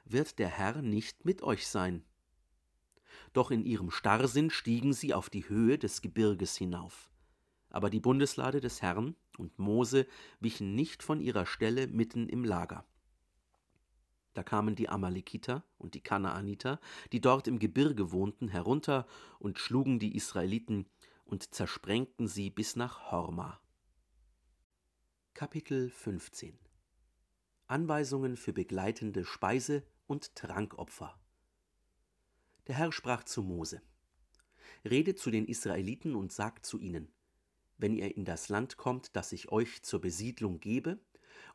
wird 0.04 0.38
der 0.38 0.48
Herr 0.48 0.82
nicht 0.82 1.24
mit 1.24 1.42
euch 1.42 1.66
sein. 1.66 2.04
Doch 3.32 3.50
in 3.50 3.64
ihrem 3.64 3.90
Starrsinn 3.90 4.50
stiegen 4.50 4.92
sie 4.92 5.14
auf 5.14 5.30
die 5.30 5.48
Höhe 5.48 5.78
des 5.78 6.00
Gebirges 6.00 6.56
hinauf. 6.56 7.10
Aber 7.70 7.90
die 7.90 8.00
Bundeslade 8.00 8.60
des 8.60 8.82
Herrn 8.82 9.14
und 9.36 9.58
Mose 9.58 10.06
wichen 10.40 10.74
nicht 10.74 11.02
von 11.02 11.20
ihrer 11.20 11.46
Stelle 11.46 11.86
mitten 11.86 12.28
im 12.28 12.44
Lager. 12.44 12.84
Da 14.34 14.42
kamen 14.42 14.76
die 14.76 14.88
Amalekiter 14.88 15.64
und 15.78 15.94
die 15.94 16.00
Kanaaniter, 16.00 16.80
die 17.12 17.20
dort 17.20 17.48
im 17.48 17.58
Gebirge 17.58 18.12
wohnten, 18.12 18.48
herunter 18.48 19.06
und 19.38 19.58
schlugen 19.58 19.98
die 19.98 20.14
Israeliten 20.14 20.86
und 21.24 21.54
zersprengten 21.54 22.28
sie 22.28 22.48
bis 22.50 22.76
nach 22.76 23.10
Horma. 23.10 23.60
Kapitel 25.34 25.90
15 25.90 26.58
Anweisungen 27.66 28.36
für 28.36 28.52
begleitende 28.52 29.24
Speise- 29.24 29.82
und 30.06 30.34
Trankopfer. 30.34 31.20
Der 32.66 32.76
Herr 32.76 32.92
sprach 32.92 33.24
zu 33.24 33.42
Mose: 33.42 33.82
Redet 34.84 35.18
zu 35.18 35.30
den 35.30 35.46
Israeliten 35.46 36.14
und 36.14 36.32
sagt 36.32 36.64
zu 36.64 36.78
ihnen: 36.78 37.12
Wenn 37.78 37.94
ihr 37.94 38.16
in 38.16 38.24
das 38.24 38.48
Land 38.48 38.76
kommt, 38.76 39.16
das 39.16 39.32
ich 39.32 39.50
euch 39.50 39.82
zur 39.82 40.00
Besiedlung 40.00 40.60
gebe, 40.60 40.98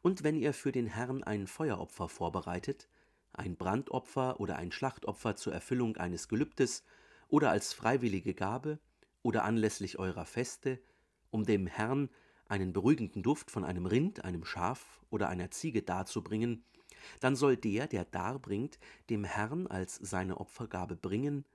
und 0.02 0.24
wenn 0.24 0.36
ihr 0.36 0.54
für 0.54 0.72
den 0.72 0.88
Herrn 0.88 1.24
ein 1.24 1.48
Feueropfer 1.48 2.10
vorbereitet, 2.10 2.90
ein 3.34 3.56
Brandopfer 3.56 4.40
oder 4.40 4.56
ein 4.56 4.72
Schlachtopfer 4.72 5.36
zur 5.36 5.54
Erfüllung 5.54 5.98
eines 5.98 6.28
Gelübdes 6.28 6.84
oder 7.28 7.52
als 7.52 7.74
freiwillige 7.74 8.34
Gabe 8.34 8.80
oder 9.22 9.44
anlässlich 9.44 10.00
eurer 10.00 10.26
Feste, 10.26 10.80
um 11.30 11.46
dem 11.46 11.68
Herrn 11.68 12.10
einen 12.48 12.74
beruhigenden 12.74 13.24
Duft 13.24 13.52
von 13.52 13.64
einem 13.64 13.86
Rind, 13.86 14.24
einem 14.24 14.46
Schaf 14.46 15.02
oder 15.10 15.30
einer 15.30 15.52
Ziege 15.52 15.82
darzubringen, 15.82 16.64
dann 17.20 17.36
soll 17.36 17.58
der, 17.58 17.88
der 17.88 18.06
darbringt, 18.06 18.80
dem 19.10 19.24
Herrn 19.24 19.68
als 19.68 19.96
seine 19.96 20.40
Opfergabe 20.40 20.96
bringen 20.96 21.46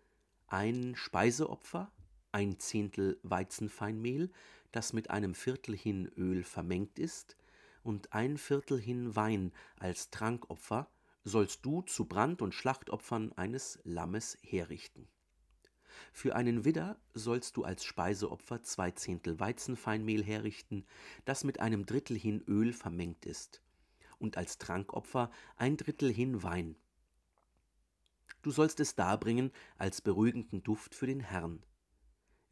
ein 0.49 0.95
Speiseopfer, 0.97 1.93
ein 2.33 2.59
Zehntel 2.59 3.19
Weizenfeinmehl, 3.23 4.31
das 4.73 4.93
mit 4.93 5.11
einem 5.11 5.35
Viertel 5.35 5.77
hin 5.77 6.11
Öl 6.17 6.45
vermengt 6.45 6.99
ist, 6.99 7.37
und 7.83 8.13
ein 8.13 8.37
Viertel 8.37 8.79
hin 8.79 9.17
Wein 9.17 9.53
als 9.79 10.11
Trankopfer, 10.11 10.91
sollst 11.25 11.65
du 11.65 11.83
zu 11.83 12.07
Brand- 12.07 12.43
und 12.43 12.55
Schlachtopfern 12.55 13.33
eines 13.33 13.79
Lammes 13.85 14.39
herrichten. 14.43 15.09
Für 16.13 16.37
einen 16.37 16.65
Widder 16.65 16.99
sollst 17.15 17.57
du 17.57 17.65
als 17.65 17.85
Speiseopfer 17.85 18.63
zwei 18.63 18.91
Zehntel 18.91 19.39
Weizenfeinmehl 19.41 20.25
herrichten, 20.25 20.85
das 21.25 21.45
mit 21.45 21.61
einem 21.61 21.87
Drittel 21.87 22.17
hin 22.17 22.43
Öl 22.47 22.73
vermengt 22.73 23.27
ist, 23.27 23.63
und 24.19 24.37
als 24.37 24.59
Trankopfer 24.59 25.31
ein 25.57 25.77
Drittel 25.77 26.13
hin 26.13 26.43
Wein. 26.43 26.77
Du 28.43 28.51
sollst 28.51 28.81
es 28.81 28.95
darbringen 28.95 29.53
als 29.77 30.01
beruhigenden 30.01 30.63
Duft 30.63 30.95
für 30.95 31.07
den 31.07 31.21
Herrn. 31.21 31.63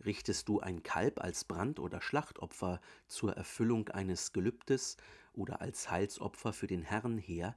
Richtest 0.05 0.49
du 0.49 0.61
ein 0.61 0.83
Kalb 0.83 1.21
als 1.21 1.45
Brand- 1.45 1.81
oder 1.81 2.01
Schlachtopfer 2.01 2.81
zur 3.07 3.33
Erfüllung 3.33 3.89
eines 3.89 4.33
Gelübdes 4.33 4.97
oder 5.33 5.61
als 5.61 5.91
Heilsopfer 5.91 6.53
für 6.53 6.67
den 6.67 6.83
Herrn 6.83 7.19
her, 7.19 7.57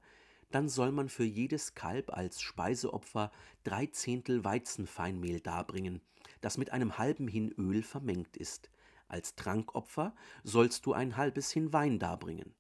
dann 0.51 0.67
soll 0.67 0.91
man 0.91 1.09
für 1.09 1.23
jedes 1.23 1.75
Kalb 1.75 2.11
als 2.11 2.41
Speiseopfer 2.41 3.31
drei 3.63 3.85
Zehntel 3.87 4.43
Weizenfeinmehl 4.43 5.41
darbringen, 5.41 6.01
das 6.41 6.57
mit 6.57 6.71
einem 6.71 6.97
halben 6.97 7.27
Hin 7.27 7.53
Öl 7.57 7.83
vermengt 7.83 8.35
ist. 8.35 8.71
Als 9.07 9.35
Trankopfer 9.35 10.15
sollst 10.43 10.85
du 10.85 10.93
ein 10.93 11.17
halbes 11.17 11.51
Hin 11.51 11.73
Wein 11.73 11.99
darbringen. 11.99 12.53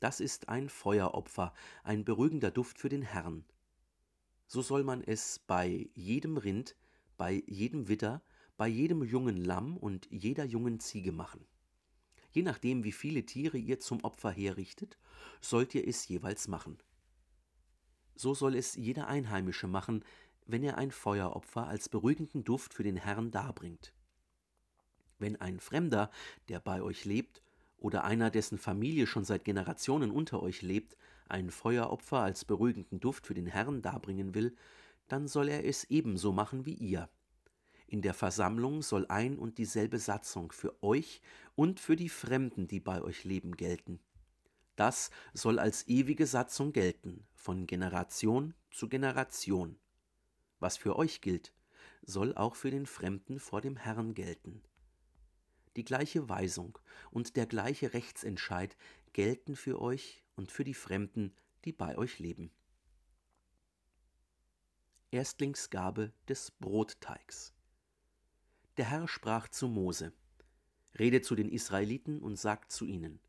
Das 0.00 0.20
ist 0.20 0.48
ein 0.48 0.68
Feueropfer, 0.68 1.54
ein 1.82 2.04
beruhigender 2.04 2.50
Duft 2.50 2.78
für 2.78 2.88
den 2.88 3.02
Herrn. 3.02 3.44
So 4.46 4.62
soll 4.62 4.84
man 4.84 5.02
es 5.02 5.38
bei 5.38 5.88
jedem 5.94 6.36
Rind, 6.36 6.76
bei 7.16 7.42
jedem 7.46 7.88
Widder, 7.88 8.22
bei 8.56 8.68
jedem 8.68 9.02
jungen 9.02 9.36
Lamm 9.36 9.76
und 9.76 10.06
jeder 10.10 10.44
jungen 10.44 10.80
Ziege 10.80 11.12
machen. 11.12 11.44
Je 12.30 12.42
nachdem, 12.42 12.84
wie 12.84 12.92
viele 12.92 13.24
Tiere 13.24 13.58
ihr 13.58 13.80
zum 13.80 14.02
Opfer 14.02 14.30
herrichtet, 14.30 14.98
sollt 15.40 15.74
ihr 15.74 15.86
es 15.86 16.08
jeweils 16.08 16.48
machen. 16.48 16.78
So 18.16 18.34
soll 18.34 18.54
es 18.54 18.74
jeder 18.74 19.08
Einheimische 19.08 19.66
machen, 19.66 20.04
wenn 20.46 20.62
er 20.62 20.78
ein 20.78 20.90
Feueropfer 20.90 21.66
als 21.66 21.88
beruhigenden 21.88 22.44
Duft 22.44 22.74
für 22.74 22.82
den 22.82 22.96
Herrn 22.96 23.30
darbringt. 23.30 23.92
Wenn 25.18 25.40
ein 25.40 25.60
Fremder, 25.60 26.10
der 26.48 26.60
bei 26.60 26.82
euch 26.82 27.04
lebt, 27.04 27.40
oder 27.78 28.04
einer, 28.04 28.30
dessen 28.30 28.58
Familie 28.58 29.06
schon 29.06 29.24
seit 29.24 29.44
Generationen 29.44 30.10
unter 30.10 30.42
euch 30.42 30.62
lebt, 30.62 30.96
ein 31.28 31.50
Feueropfer 31.50 32.20
als 32.20 32.44
beruhigenden 32.44 32.98
Duft 32.98 33.26
für 33.26 33.34
den 33.34 33.46
Herrn 33.46 33.82
darbringen 33.82 34.34
will, 34.34 34.56
dann 35.08 35.28
soll 35.28 35.48
er 35.48 35.64
es 35.64 35.84
ebenso 35.84 36.32
machen 36.32 36.66
wie 36.66 36.74
ihr. 36.74 37.08
In 37.86 38.02
der 38.02 38.14
Versammlung 38.14 38.82
soll 38.82 39.06
ein 39.08 39.38
und 39.38 39.58
dieselbe 39.58 39.98
Satzung 39.98 40.52
für 40.52 40.82
euch 40.82 41.20
und 41.54 41.80
für 41.80 41.96
die 41.96 42.08
Fremden, 42.08 42.66
die 42.66 42.80
bei 42.80 43.02
euch 43.02 43.24
leben, 43.24 43.56
gelten. 43.56 44.00
Das 44.76 45.10
soll 45.32 45.58
als 45.58 45.86
ewige 45.86 46.26
Satzung 46.26 46.72
gelten, 46.72 47.26
von 47.34 47.66
Generation 47.66 48.54
zu 48.70 48.88
Generation. 48.88 49.78
Was 50.58 50.76
für 50.76 50.96
euch 50.96 51.20
gilt, 51.20 51.52
soll 52.02 52.34
auch 52.34 52.56
für 52.56 52.70
den 52.70 52.86
Fremden 52.86 53.38
vor 53.38 53.60
dem 53.60 53.76
Herrn 53.76 54.14
gelten. 54.14 54.62
Die 55.76 55.84
gleiche 55.84 56.28
Weisung 56.28 56.78
und 57.10 57.36
der 57.36 57.46
gleiche 57.46 57.94
Rechtsentscheid 57.94 58.76
gelten 59.12 59.56
für 59.56 59.80
euch 59.80 60.24
und 60.36 60.52
für 60.52 60.64
die 60.64 60.74
Fremden, 60.74 61.34
die 61.64 61.72
bei 61.72 61.96
euch 61.96 62.18
leben. 62.18 62.50
Erstlingsgabe 65.10 66.12
des 66.28 66.50
Brotteigs. 66.50 67.53
Der 68.76 68.90
Herr 68.90 69.06
sprach 69.06 69.48
zu 69.48 69.68
Mose: 69.68 70.12
Rede 70.98 71.22
zu 71.22 71.36
den 71.36 71.48
Israeliten 71.48 72.20
und 72.20 72.36
sagt 72.36 72.72
zu 72.72 72.84
ihnen: 72.84 73.20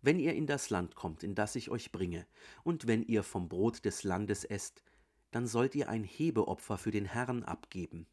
Wenn 0.00 0.18
ihr 0.18 0.32
in 0.32 0.46
das 0.46 0.70
Land 0.70 0.94
kommt, 0.94 1.22
in 1.22 1.34
das 1.34 1.56
ich 1.56 1.68
euch 1.68 1.92
bringe, 1.92 2.26
und 2.64 2.86
wenn 2.86 3.02
ihr 3.02 3.22
vom 3.22 3.50
Brot 3.50 3.84
des 3.84 4.02
Landes 4.02 4.44
esst, 4.44 4.82
dann 5.30 5.46
sollt 5.46 5.74
ihr 5.74 5.90
ein 5.90 6.04
Hebeopfer 6.04 6.78
für 6.78 6.90
den 6.90 7.04
Herrn 7.04 7.42
abgeben. 7.42 8.06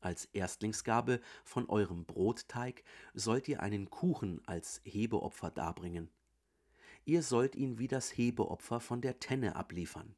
Als 0.00 0.24
Erstlingsgabe 0.32 1.20
von 1.44 1.68
eurem 1.68 2.06
Brotteig 2.06 2.82
sollt 3.14 3.46
ihr 3.46 3.62
einen 3.62 3.88
Kuchen 3.88 4.40
als 4.46 4.80
Hebeopfer 4.82 5.52
darbringen. 5.52 6.10
Ihr 7.04 7.22
sollt 7.22 7.54
ihn 7.54 7.78
wie 7.78 7.86
das 7.86 8.10
Hebeopfer 8.10 8.80
von 8.80 9.00
der 9.00 9.20
Tenne 9.20 9.54
abliefern. 9.54 10.16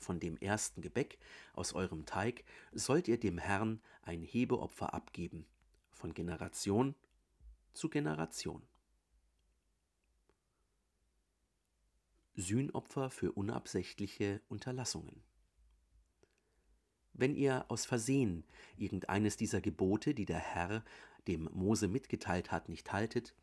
Von 0.00 0.18
dem 0.18 0.38
ersten 0.38 0.80
Gebäck 0.80 1.18
aus 1.52 1.74
eurem 1.74 2.06
Teig 2.06 2.44
sollt 2.72 3.06
ihr 3.06 3.20
dem 3.20 3.36
Herrn 3.36 3.82
ein 4.02 4.22
Hebeopfer 4.22 4.94
abgeben, 4.94 5.46
von 5.92 6.14
Generation 6.14 6.94
zu 7.74 7.90
Generation. 7.90 8.62
Sühnopfer 12.34 13.10
für 13.10 13.32
unabsichtliche 13.32 14.40
Unterlassungen. 14.48 15.22
Wenn 17.12 17.34
ihr 17.34 17.66
aus 17.68 17.84
Versehen 17.84 18.44
irgendeines 18.78 19.36
dieser 19.36 19.60
Gebote, 19.60 20.14
die 20.14 20.24
der 20.24 20.38
Herr 20.38 20.82
dem 21.28 21.50
Mose 21.52 21.88
mitgeteilt 21.88 22.50
hat, 22.50 22.70
nicht 22.70 22.90
haltet, 22.90 23.34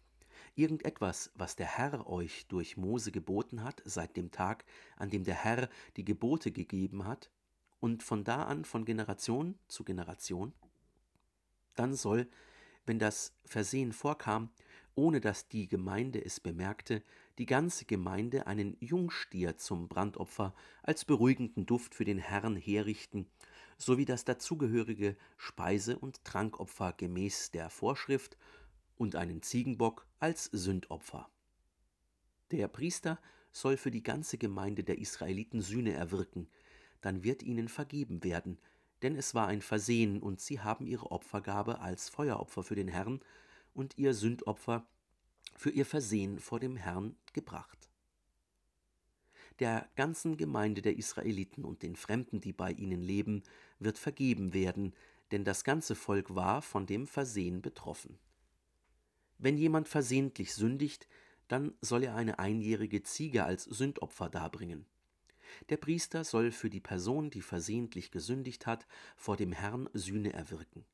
Irgendetwas, 0.56 1.32
was 1.36 1.56
der 1.56 1.67
Herr 1.67 2.08
euch 2.08 2.47
durch 2.47 2.78
Mose 2.78 3.12
geboten 3.12 3.63
hat, 3.63 3.82
seit 3.86 4.15
dem 4.17 4.32
Tag, 4.32 4.65
an 4.95 5.10
dem 5.10 5.23
der 5.23 5.36
Herr 5.36 5.69
die 5.95 6.06
Gebote 6.06 6.52
gegeben 6.52 7.06
hat, 7.06 7.32
und 7.80 8.04
von 8.04 8.23
da 8.23 8.43
an 8.43 8.65
von 8.65 8.86
Generation 8.86 9.58
zu 9.67 9.84
Generation, 9.84 10.54
dann 11.76 11.93
soll, 11.93 12.28
wenn 12.86 13.00
das 13.00 13.34
Versehen 13.45 13.93
vorkam, 13.93 14.50
ohne 14.95 15.21
dass 15.21 15.47
die 15.47 15.67
Gemeinde 15.67 16.23
es 16.26 16.39
bemerkte, 16.39 17.04
die 17.38 17.45
ganze 17.45 17.86
Gemeinde 17.86 18.47
einen 18.47 18.76
Jungstier 18.80 19.58
zum 19.58 19.88
Brandopfer 19.88 20.56
als 20.82 21.06
beruhigenden 21.06 21.67
Duft 21.67 21.93
für 21.93 22.06
den 22.06 22.17
Herrn 22.17 22.56
herrichten, 22.56 23.28
sowie 23.78 24.06
das 24.06 24.26
dazugehörige 24.26 25.15
Speise- 25.38 26.00
und 26.00 26.26
Trankopfer 26.26 26.93
gemäß 26.93 27.52
der 27.52 27.69
Vorschrift 27.69 28.38
und 28.97 29.15
einen 29.15 29.41
Ziegenbock 29.41 30.07
als 30.19 30.45
Sündopfer. 30.45 31.29
Der 32.51 32.67
Priester 32.67 33.19
soll 33.51 33.77
für 33.77 33.91
die 33.91 34.03
ganze 34.03 34.38
Gemeinde 34.38 34.83
der 34.83 34.99
Israeliten 34.99 35.62
Sühne 35.62 35.93
erwirken, 35.93 36.47
dann 37.01 37.23
wird 37.23 37.43
ihnen 37.43 37.67
vergeben 37.67 38.23
werden, 38.23 38.60
denn 39.01 39.15
es 39.15 39.36
war 39.36 39.47
ein 39.47 39.62
Versehen 39.62 40.21
und 40.21 40.41
sie 40.41 40.60
haben 40.60 40.88
ihre 40.88 41.12
Opfergabe 41.12 41.79
als 41.79 42.10
Feueropfer 42.10 42.63
für 42.63 42.75
den 42.75 42.88
Herrn 42.88 43.21
und 43.73 43.97
ihr 43.97 44.13
Sündopfer 44.13 44.88
für 45.55 45.69
ihr 45.69 45.86
Versehen 45.86 46.39
vor 46.39 46.60
dem 46.60 46.75
Herrn 46.75 47.15
gebracht. 47.33 47.89
Der 49.60 49.89
ganzen 49.95 50.38
Gemeinde 50.38 50.81
der 50.81 50.97
Israeliten 50.97 51.65
und 51.65 51.81
den 51.81 51.95
Fremden, 51.95 52.41
die 52.41 52.53
bei 52.53 52.71
ihnen 52.71 53.01
leben, 53.01 53.43
wird 53.79 53.97
vergeben 53.97 54.53
werden, 54.53 54.93
denn 55.31 55.43
das 55.43 55.63
ganze 55.63 55.95
Volk 55.95 56.36
war 56.36 56.62
von 56.62 56.86
dem 56.86 57.07
Versehen 57.07 57.62
betroffen. 57.62 58.19
Wenn 59.38 59.58
jemand 59.58 59.88
versehentlich 59.88 60.54
sündigt, 60.54 61.08
dann 61.47 61.73
soll 61.82 62.04
er 62.04 62.15
eine 62.15 62.39
einjährige 62.39 63.04
Ziege 63.04 63.45
als 63.45 63.63
Sündopfer 63.63 64.30
darbringen. 64.30 64.86
Der 65.69 65.78
Priester 65.78 66.23
soll 66.23 66.52
für 66.52 66.69
die 66.69 66.80
Person, 66.80 67.30
die 67.30 67.41
versehentlich 67.41 68.12
gesündigt 68.12 68.65
hat, 68.65 68.86
vor 69.15 69.38
dem 69.38 69.52
Herrn 69.52 69.89
Sühne 69.93 70.34
erwirken. 70.34 70.86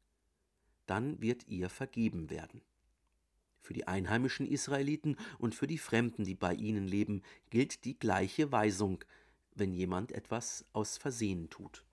Dann 0.85 1.21
wird 1.21 1.47
ihr 1.47 1.69
vergeben 1.69 2.29
werden. 2.29 2.61
Für 3.61 3.73
die 3.73 3.87
einheimischen 3.87 4.45
Israeliten 4.45 5.15
und 5.39 5.55
für 5.55 5.67
die 5.67 5.77
Fremden, 5.77 6.25
die 6.25 6.35
bei 6.35 6.53
ihnen 6.53 6.87
leben, 6.87 7.23
gilt 7.49 7.85
die 7.85 7.97
gleiche 7.97 8.51
Weisung, 8.51 9.03
wenn 9.55 9.73
jemand 9.73 10.11
etwas 10.11 10.65
aus 10.73 10.97
Versehen 10.97 11.49
tut. 11.49 11.85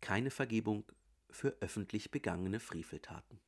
Keine 0.00 0.30
Vergebung 0.30 0.84
für 1.30 1.56
öffentlich 1.60 2.10
begangene 2.10 2.60
Freveltaten. 2.60 3.40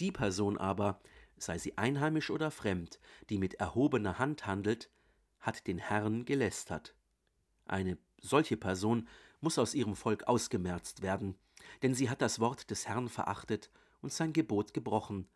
Die 0.00 0.12
Person 0.12 0.58
aber, 0.58 1.00
sei 1.36 1.58
sie 1.58 1.76
einheimisch 1.78 2.30
oder 2.30 2.50
fremd, 2.50 3.00
die 3.30 3.38
mit 3.38 3.54
erhobener 3.54 4.18
Hand 4.18 4.46
handelt, 4.46 4.90
hat 5.40 5.66
den 5.66 5.78
Herrn 5.78 6.24
gelästert. 6.24 6.94
Eine 7.66 7.98
solche 8.20 8.56
Person 8.56 9.08
muss 9.40 9.58
aus 9.58 9.74
ihrem 9.74 9.96
Volk 9.96 10.24
ausgemerzt 10.24 11.02
werden, 11.02 11.36
denn 11.82 11.94
sie 11.94 12.08
hat 12.08 12.22
das 12.22 12.40
Wort 12.40 12.70
des 12.70 12.88
Herrn 12.88 13.08
verachtet 13.08 13.70
und 14.00 14.12
sein 14.12 14.32
Gebot 14.32 14.72
gebrochen. 14.72 15.28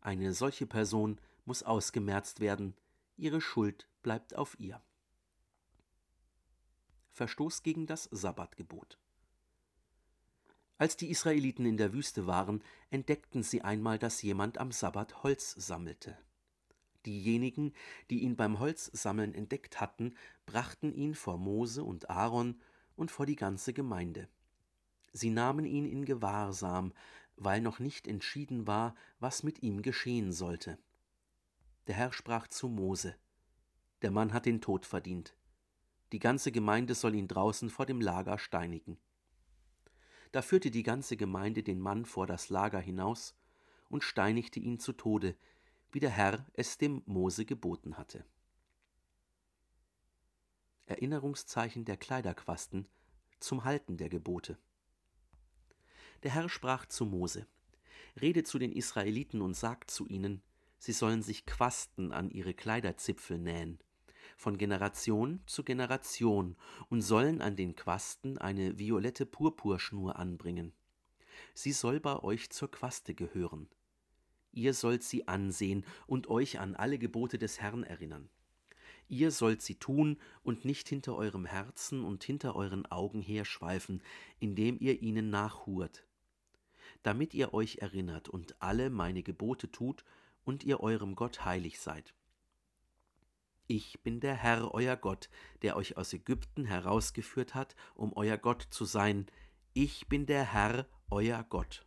Eine 0.00 0.32
solche 0.32 0.66
Person 0.66 1.20
muss 1.44 1.62
ausgemerzt 1.62 2.40
werden, 2.40 2.74
ihre 3.16 3.40
Schuld 3.40 3.88
bleibt 4.02 4.34
auf 4.34 4.58
ihr. 4.58 4.82
Verstoß 7.12 7.62
gegen 7.62 7.86
das 7.86 8.04
Sabbatgebot. 8.12 8.98
Als 10.78 10.96
die 10.96 11.10
Israeliten 11.10 11.64
in 11.64 11.76
der 11.76 11.92
Wüste 11.92 12.26
waren, 12.26 12.62
entdeckten 12.90 13.42
sie 13.42 13.62
einmal, 13.62 13.98
dass 13.98 14.22
jemand 14.22 14.58
am 14.58 14.72
Sabbat 14.72 15.22
Holz 15.22 15.52
sammelte. 15.52 16.18
Diejenigen, 17.06 17.72
die 18.10 18.20
ihn 18.20 18.36
beim 18.36 18.58
Holzsammeln 18.58 19.34
entdeckt 19.34 19.80
hatten, 19.80 20.14
brachten 20.44 20.92
ihn 20.92 21.14
vor 21.14 21.38
Mose 21.38 21.82
und 21.84 22.10
Aaron 22.10 22.60
und 22.96 23.10
vor 23.10 23.24
die 23.24 23.36
ganze 23.36 23.72
Gemeinde. 23.72 24.28
Sie 25.12 25.30
nahmen 25.30 25.64
ihn 25.64 25.86
in 25.86 26.04
Gewahrsam, 26.04 26.92
weil 27.36 27.60
noch 27.60 27.78
nicht 27.78 28.06
entschieden 28.06 28.66
war, 28.66 28.94
was 29.18 29.42
mit 29.42 29.62
ihm 29.62 29.82
geschehen 29.82 30.32
sollte. 30.32 30.78
Der 31.86 31.94
Herr 31.94 32.12
sprach 32.12 32.48
zu 32.48 32.68
Mose: 32.68 33.14
Der 34.02 34.10
Mann 34.10 34.32
hat 34.32 34.44
den 34.44 34.60
Tod 34.60 34.84
verdient. 34.84 35.36
Die 36.12 36.18
ganze 36.18 36.52
Gemeinde 36.52 36.94
soll 36.94 37.14
ihn 37.14 37.28
draußen 37.28 37.70
vor 37.70 37.86
dem 37.86 38.00
Lager 38.00 38.38
steinigen. 38.38 38.98
Da 40.32 40.42
führte 40.42 40.70
die 40.70 40.82
ganze 40.82 41.16
Gemeinde 41.16 41.62
den 41.62 41.80
Mann 41.80 42.04
vor 42.04 42.26
das 42.26 42.48
Lager 42.50 42.80
hinaus 42.80 43.34
und 43.88 44.04
steinigte 44.04 44.60
ihn 44.60 44.78
zu 44.78 44.92
Tode, 44.92 45.36
wie 45.92 46.00
der 46.00 46.10
Herr 46.10 46.46
es 46.54 46.78
dem 46.78 47.02
Mose 47.06 47.44
geboten 47.44 47.96
hatte. 47.96 48.24
Erinnerungszeichen 50.86 51.84
der 51.84 51.96
Kleiderquasten 51.96 52.86
zum 53.40 53.64
Halten 53.64 53.96
der 53.96 54.08
Gebote. 54.08 54.58
Der 56.22 56.30
Herr 56.32 56.48
sprach 56.48 56.86
zu 56.86 57.04
Mose, 57.04 57.46
Rede 58.20 58.44
zu 58.44 58.58
den 58.58 58.72
Israeliten 58.72 59.42
und 59.42 59.54
sagt 59.54 59.90
zu 59.90 60.06
ihnen, 60.06 60.42
sie 60.78 60.92
sollen 60.92 61.22
sich 61.22 61.46
Quasten 61.46 62.12
an 62.12 62.30
ihre 62.30 62.54
Kleiderzipfel 62.54 63.38
nähen, 63.38 63.78
von 64.36 64.58
Generation 64.58 65.40
zu 65.46 65.64
Generation, 65.64 66.56
und 66.88 67.02
sollen 67.02 67.40
an 67.40 67.56
den 67.56 67.76
Quasten 67.76 68.38
eine 68.38 68.78
violette 68.78 69.26
Purpurschnur 69.26 70.16
anbringen. 70.16 70.72
Sie 71.54 71.72
soll 71.72 72.00
bei 72.00 72.18
euch 72.22 72.50
zur 72.50 72.70
Quaste 72.70 73.14
gehören. 73.14 73.68
Ihr 74.52 74.72
sollt 74.72 75.02
sie 75.02 75.28
ansehen 75.28 75.84
und 76.06 76.28
euch 76.28 76.58
an 76.58 76.74
alle 76.74 76.98
Gebote 76.98 77.38
des 77.38 77.60
Herrn 77.60 77.82
erinnern. 77.82 78.30
Ihr 79.08 79.30
sollt 79.30 79.62
sie 79.62 79.76
tun 79.76 80.18
und 80.42 80.64
nicht 80.64 80.88
hinter 80.88 81.14
eurem 81.14 81.44
Herzen 81.44 82.02
und 82.04 82.24
hinter 82.24 82.56
euren 82.56 82.86
Augen 82.86 83.22
herschweifen, 83.22 84.02
indem 84.40 84.78
ihr 84.80 85.00
ihnen 85.00 85.30
nachhurt, 85.30 86.04
damit 87.02 87.32
ihr 87.34 87.54
euch 87.54 87.76
erinnert 87.76 88.28
und 88.28 88.60
alle 88.60 88.90
meine 88.90 89.22
Gebote 89.22 89.70
tut 89.70 90.04
und 90.44 90.64
ihr 90.64 90.80
eurem 90.80 91.14
Gott 91.14 91.44
heilig 91.44 91.78
seid. 91.78 92.14
Ich 93.68 94.00
bin 94.04 94.20
der 94.20 94.34
Herr, 94.34 94.72
euer 94.74 94.94
Gott, 94.94 95.28
der 95.62 95.76
euch 95.76 95.96
aus 95.96 96.12
Ägypten 96.12 96.66
herausgeführt 96.66 97.56
hat, 97.56 97.74
um 97.96 98.12
euer 98.14 98.38
Gott 98.38 98.62
zu 98.70 98.84
sein. 98.84 99.26
Ich 99.72 100.06
bin 100.06 100.24
der 100.24 100.52
Herr, 100.52 100.86
euer 101.10 101.44
Gott. 101.48 101.84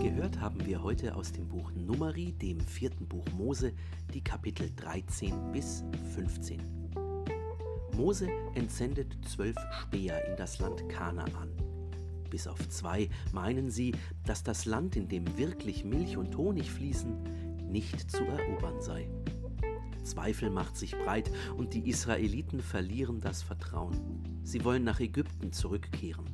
Gehört 0.00 0.38
haben 0.38 0.64
wir 0.64 0.80
heute 0.84 1.16
aus 1.16 1.32
dem 1.32 1.48
Buch 1.48 1.72
Numeri, 1.72 2.32
dem 2.34 2.60
vierten 2.60 3.08
Buch 3.08 3.26
Mose, 3.32 3.74
die 4.12 4.22
Kapitel 4.22 4.70
13 4.76 5.50
bis 5.50 5.82
15. 6.14 6.62
Mose 7.96 8.28
entsendet 8.54 9.16
zwölf 9.26 9.56
Späher 9.80 10.24
in 10.28 10.36
das 10.36 10.60
Land 10.60 10.88
Kanaan. 10.88 11.63
Bis 12.34 12.48
auf 12.48 12.68
zwei 12.68 13.10
meinen 13.30 13.70
sie, 13.70 13.94
dass 14.24 14.42
das 14.42 14.64
Land, 14.64 14.96
in 14.96 15.06
dem 15.06 15.38
wirklich 15.38 15.84
Milch 15.84 16.16
und 16.16 16.36
Honig 16.36 16.68
fließen, 16.68 17.70
nicht 17.70 18.10
zu 18.10 18.24
erobern 18.24 18.82
sei. 18.82 19.08
Zweifel 20.02 20.50
macht 20.50 20.76
sich 20.76 20.98
breit 20.98 21.30
und 21.56 21.74
die 21.74 21.88
Israeliten 21.88 22.60
verlieren 22.60 23.20
das 23.20 23.40
Vertrauen. 23.40 24.40
Sie 24.42 24.64
wollen 24.64 24.82
nach 24.82 24.98
Ägypten 24.98 25.52
zurückkehren. 25.52 26.26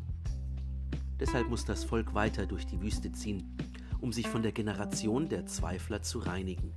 Deshalb 1.19 1.51
muss 1.51 1.67
das 1.67 1.85
Volk 1.85 2.15
weiter 2.15 2.47
durch 2.47 2.65
die 2.65 2.81
Wüste 2.81 3.13
ziehen, 3.13 3.55
um 4.01 4.11
sich 4.11 4.27
von 4.27 4.43
der 4.43 4.53
Generation 4.53 5.29
der 5.29 5.45
Zweifler 5.45 6.01
zu 6.01 6.21
reinigen. 6.21 6.73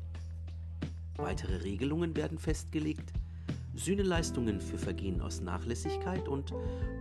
Weitere 1.16 1.64
Regelungen 1.64 2.18
werden 2.18 2.40
festgelegt, 2.40 3.14
Sühneleistungen 3.76 4.62
für 4.62 4.78
Vergehen 4.78 5.20
aus 5.22 5.42
Nachlässigkeit 5.42 6.28
und 6.28 6.54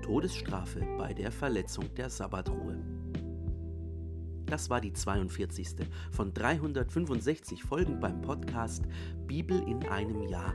Todesstrafe 0.03 0.81
bei 0.97 1.13
der 1.13 1.31
Verletzung 1.31 1.95
der 1.95 2.09
Sabbatruhe. 2.09 2.79
Das 4.47 4.71
war 4.71 4.81
die 4.81 4.93
42. 4.93 5.87
von 6.11 6.33
365 6.33 7.63
Folgen 7.63 8.01
beim 8.01 8.21
Podcast 8.23 8.85
Bibel 9.27 9.63
in 9.69 9.83
einem 9.89 10.23
Jahr. 10.29 10.55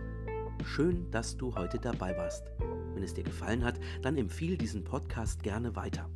Schön, 0.65 1.09
dass 1.11 1.37
du 1.37 1.55
heute 1.55 1.79
dabei 1.79 2.17
warst. 2.17 2.51
Wenn 2.93 3.03
es 3.03 3.13
dir 3.13 3.23
gefallen 3.23 3.63
hat, 3.63 3.79
dann 4.01 4.17
empfiehl 4.17 4.57
diesen 4.57 4.83
Podcast 4.83 5.43
gerne 5.43 5.75
weiter. 5.75 6.09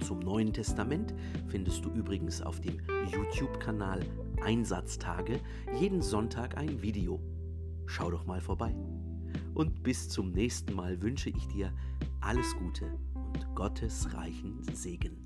Zum 0.00 0.18
Neuen 0.20 0.52
Testament 0.52 1.14
findest 1.48 1.84
du 1.84 1.90
übrigens 1.90 2.42
auf 2.42 2.60
dem 2.60 2.78
YouTube-Kanal 3.10 4.00
Einsatztage 4.42 5.40
jeden 5.78 6.02
Sonntag 6.02 6.58
ein 6.58 6.82
Video 6.82 7.20
schau 7.86 8.10
doch 8.10 8.26
mal 8.26 8.40
vorbei. 8.40 8.74
Und 9.54 9.82
bis 9.82 10.08
zum 10.08 10.32
nächsten 10.32 10.74
Mal 10.74 11.00
wünsche 11.02 11.30
ich 11.30 11.46
dir 11.48 11.72
alles 12.20 12.54
Gute 12.56 12.98
und 13.14 13.54
Gottes 13.54 14.12
reichen 14.14 14.62
Segen. 14.72 15.16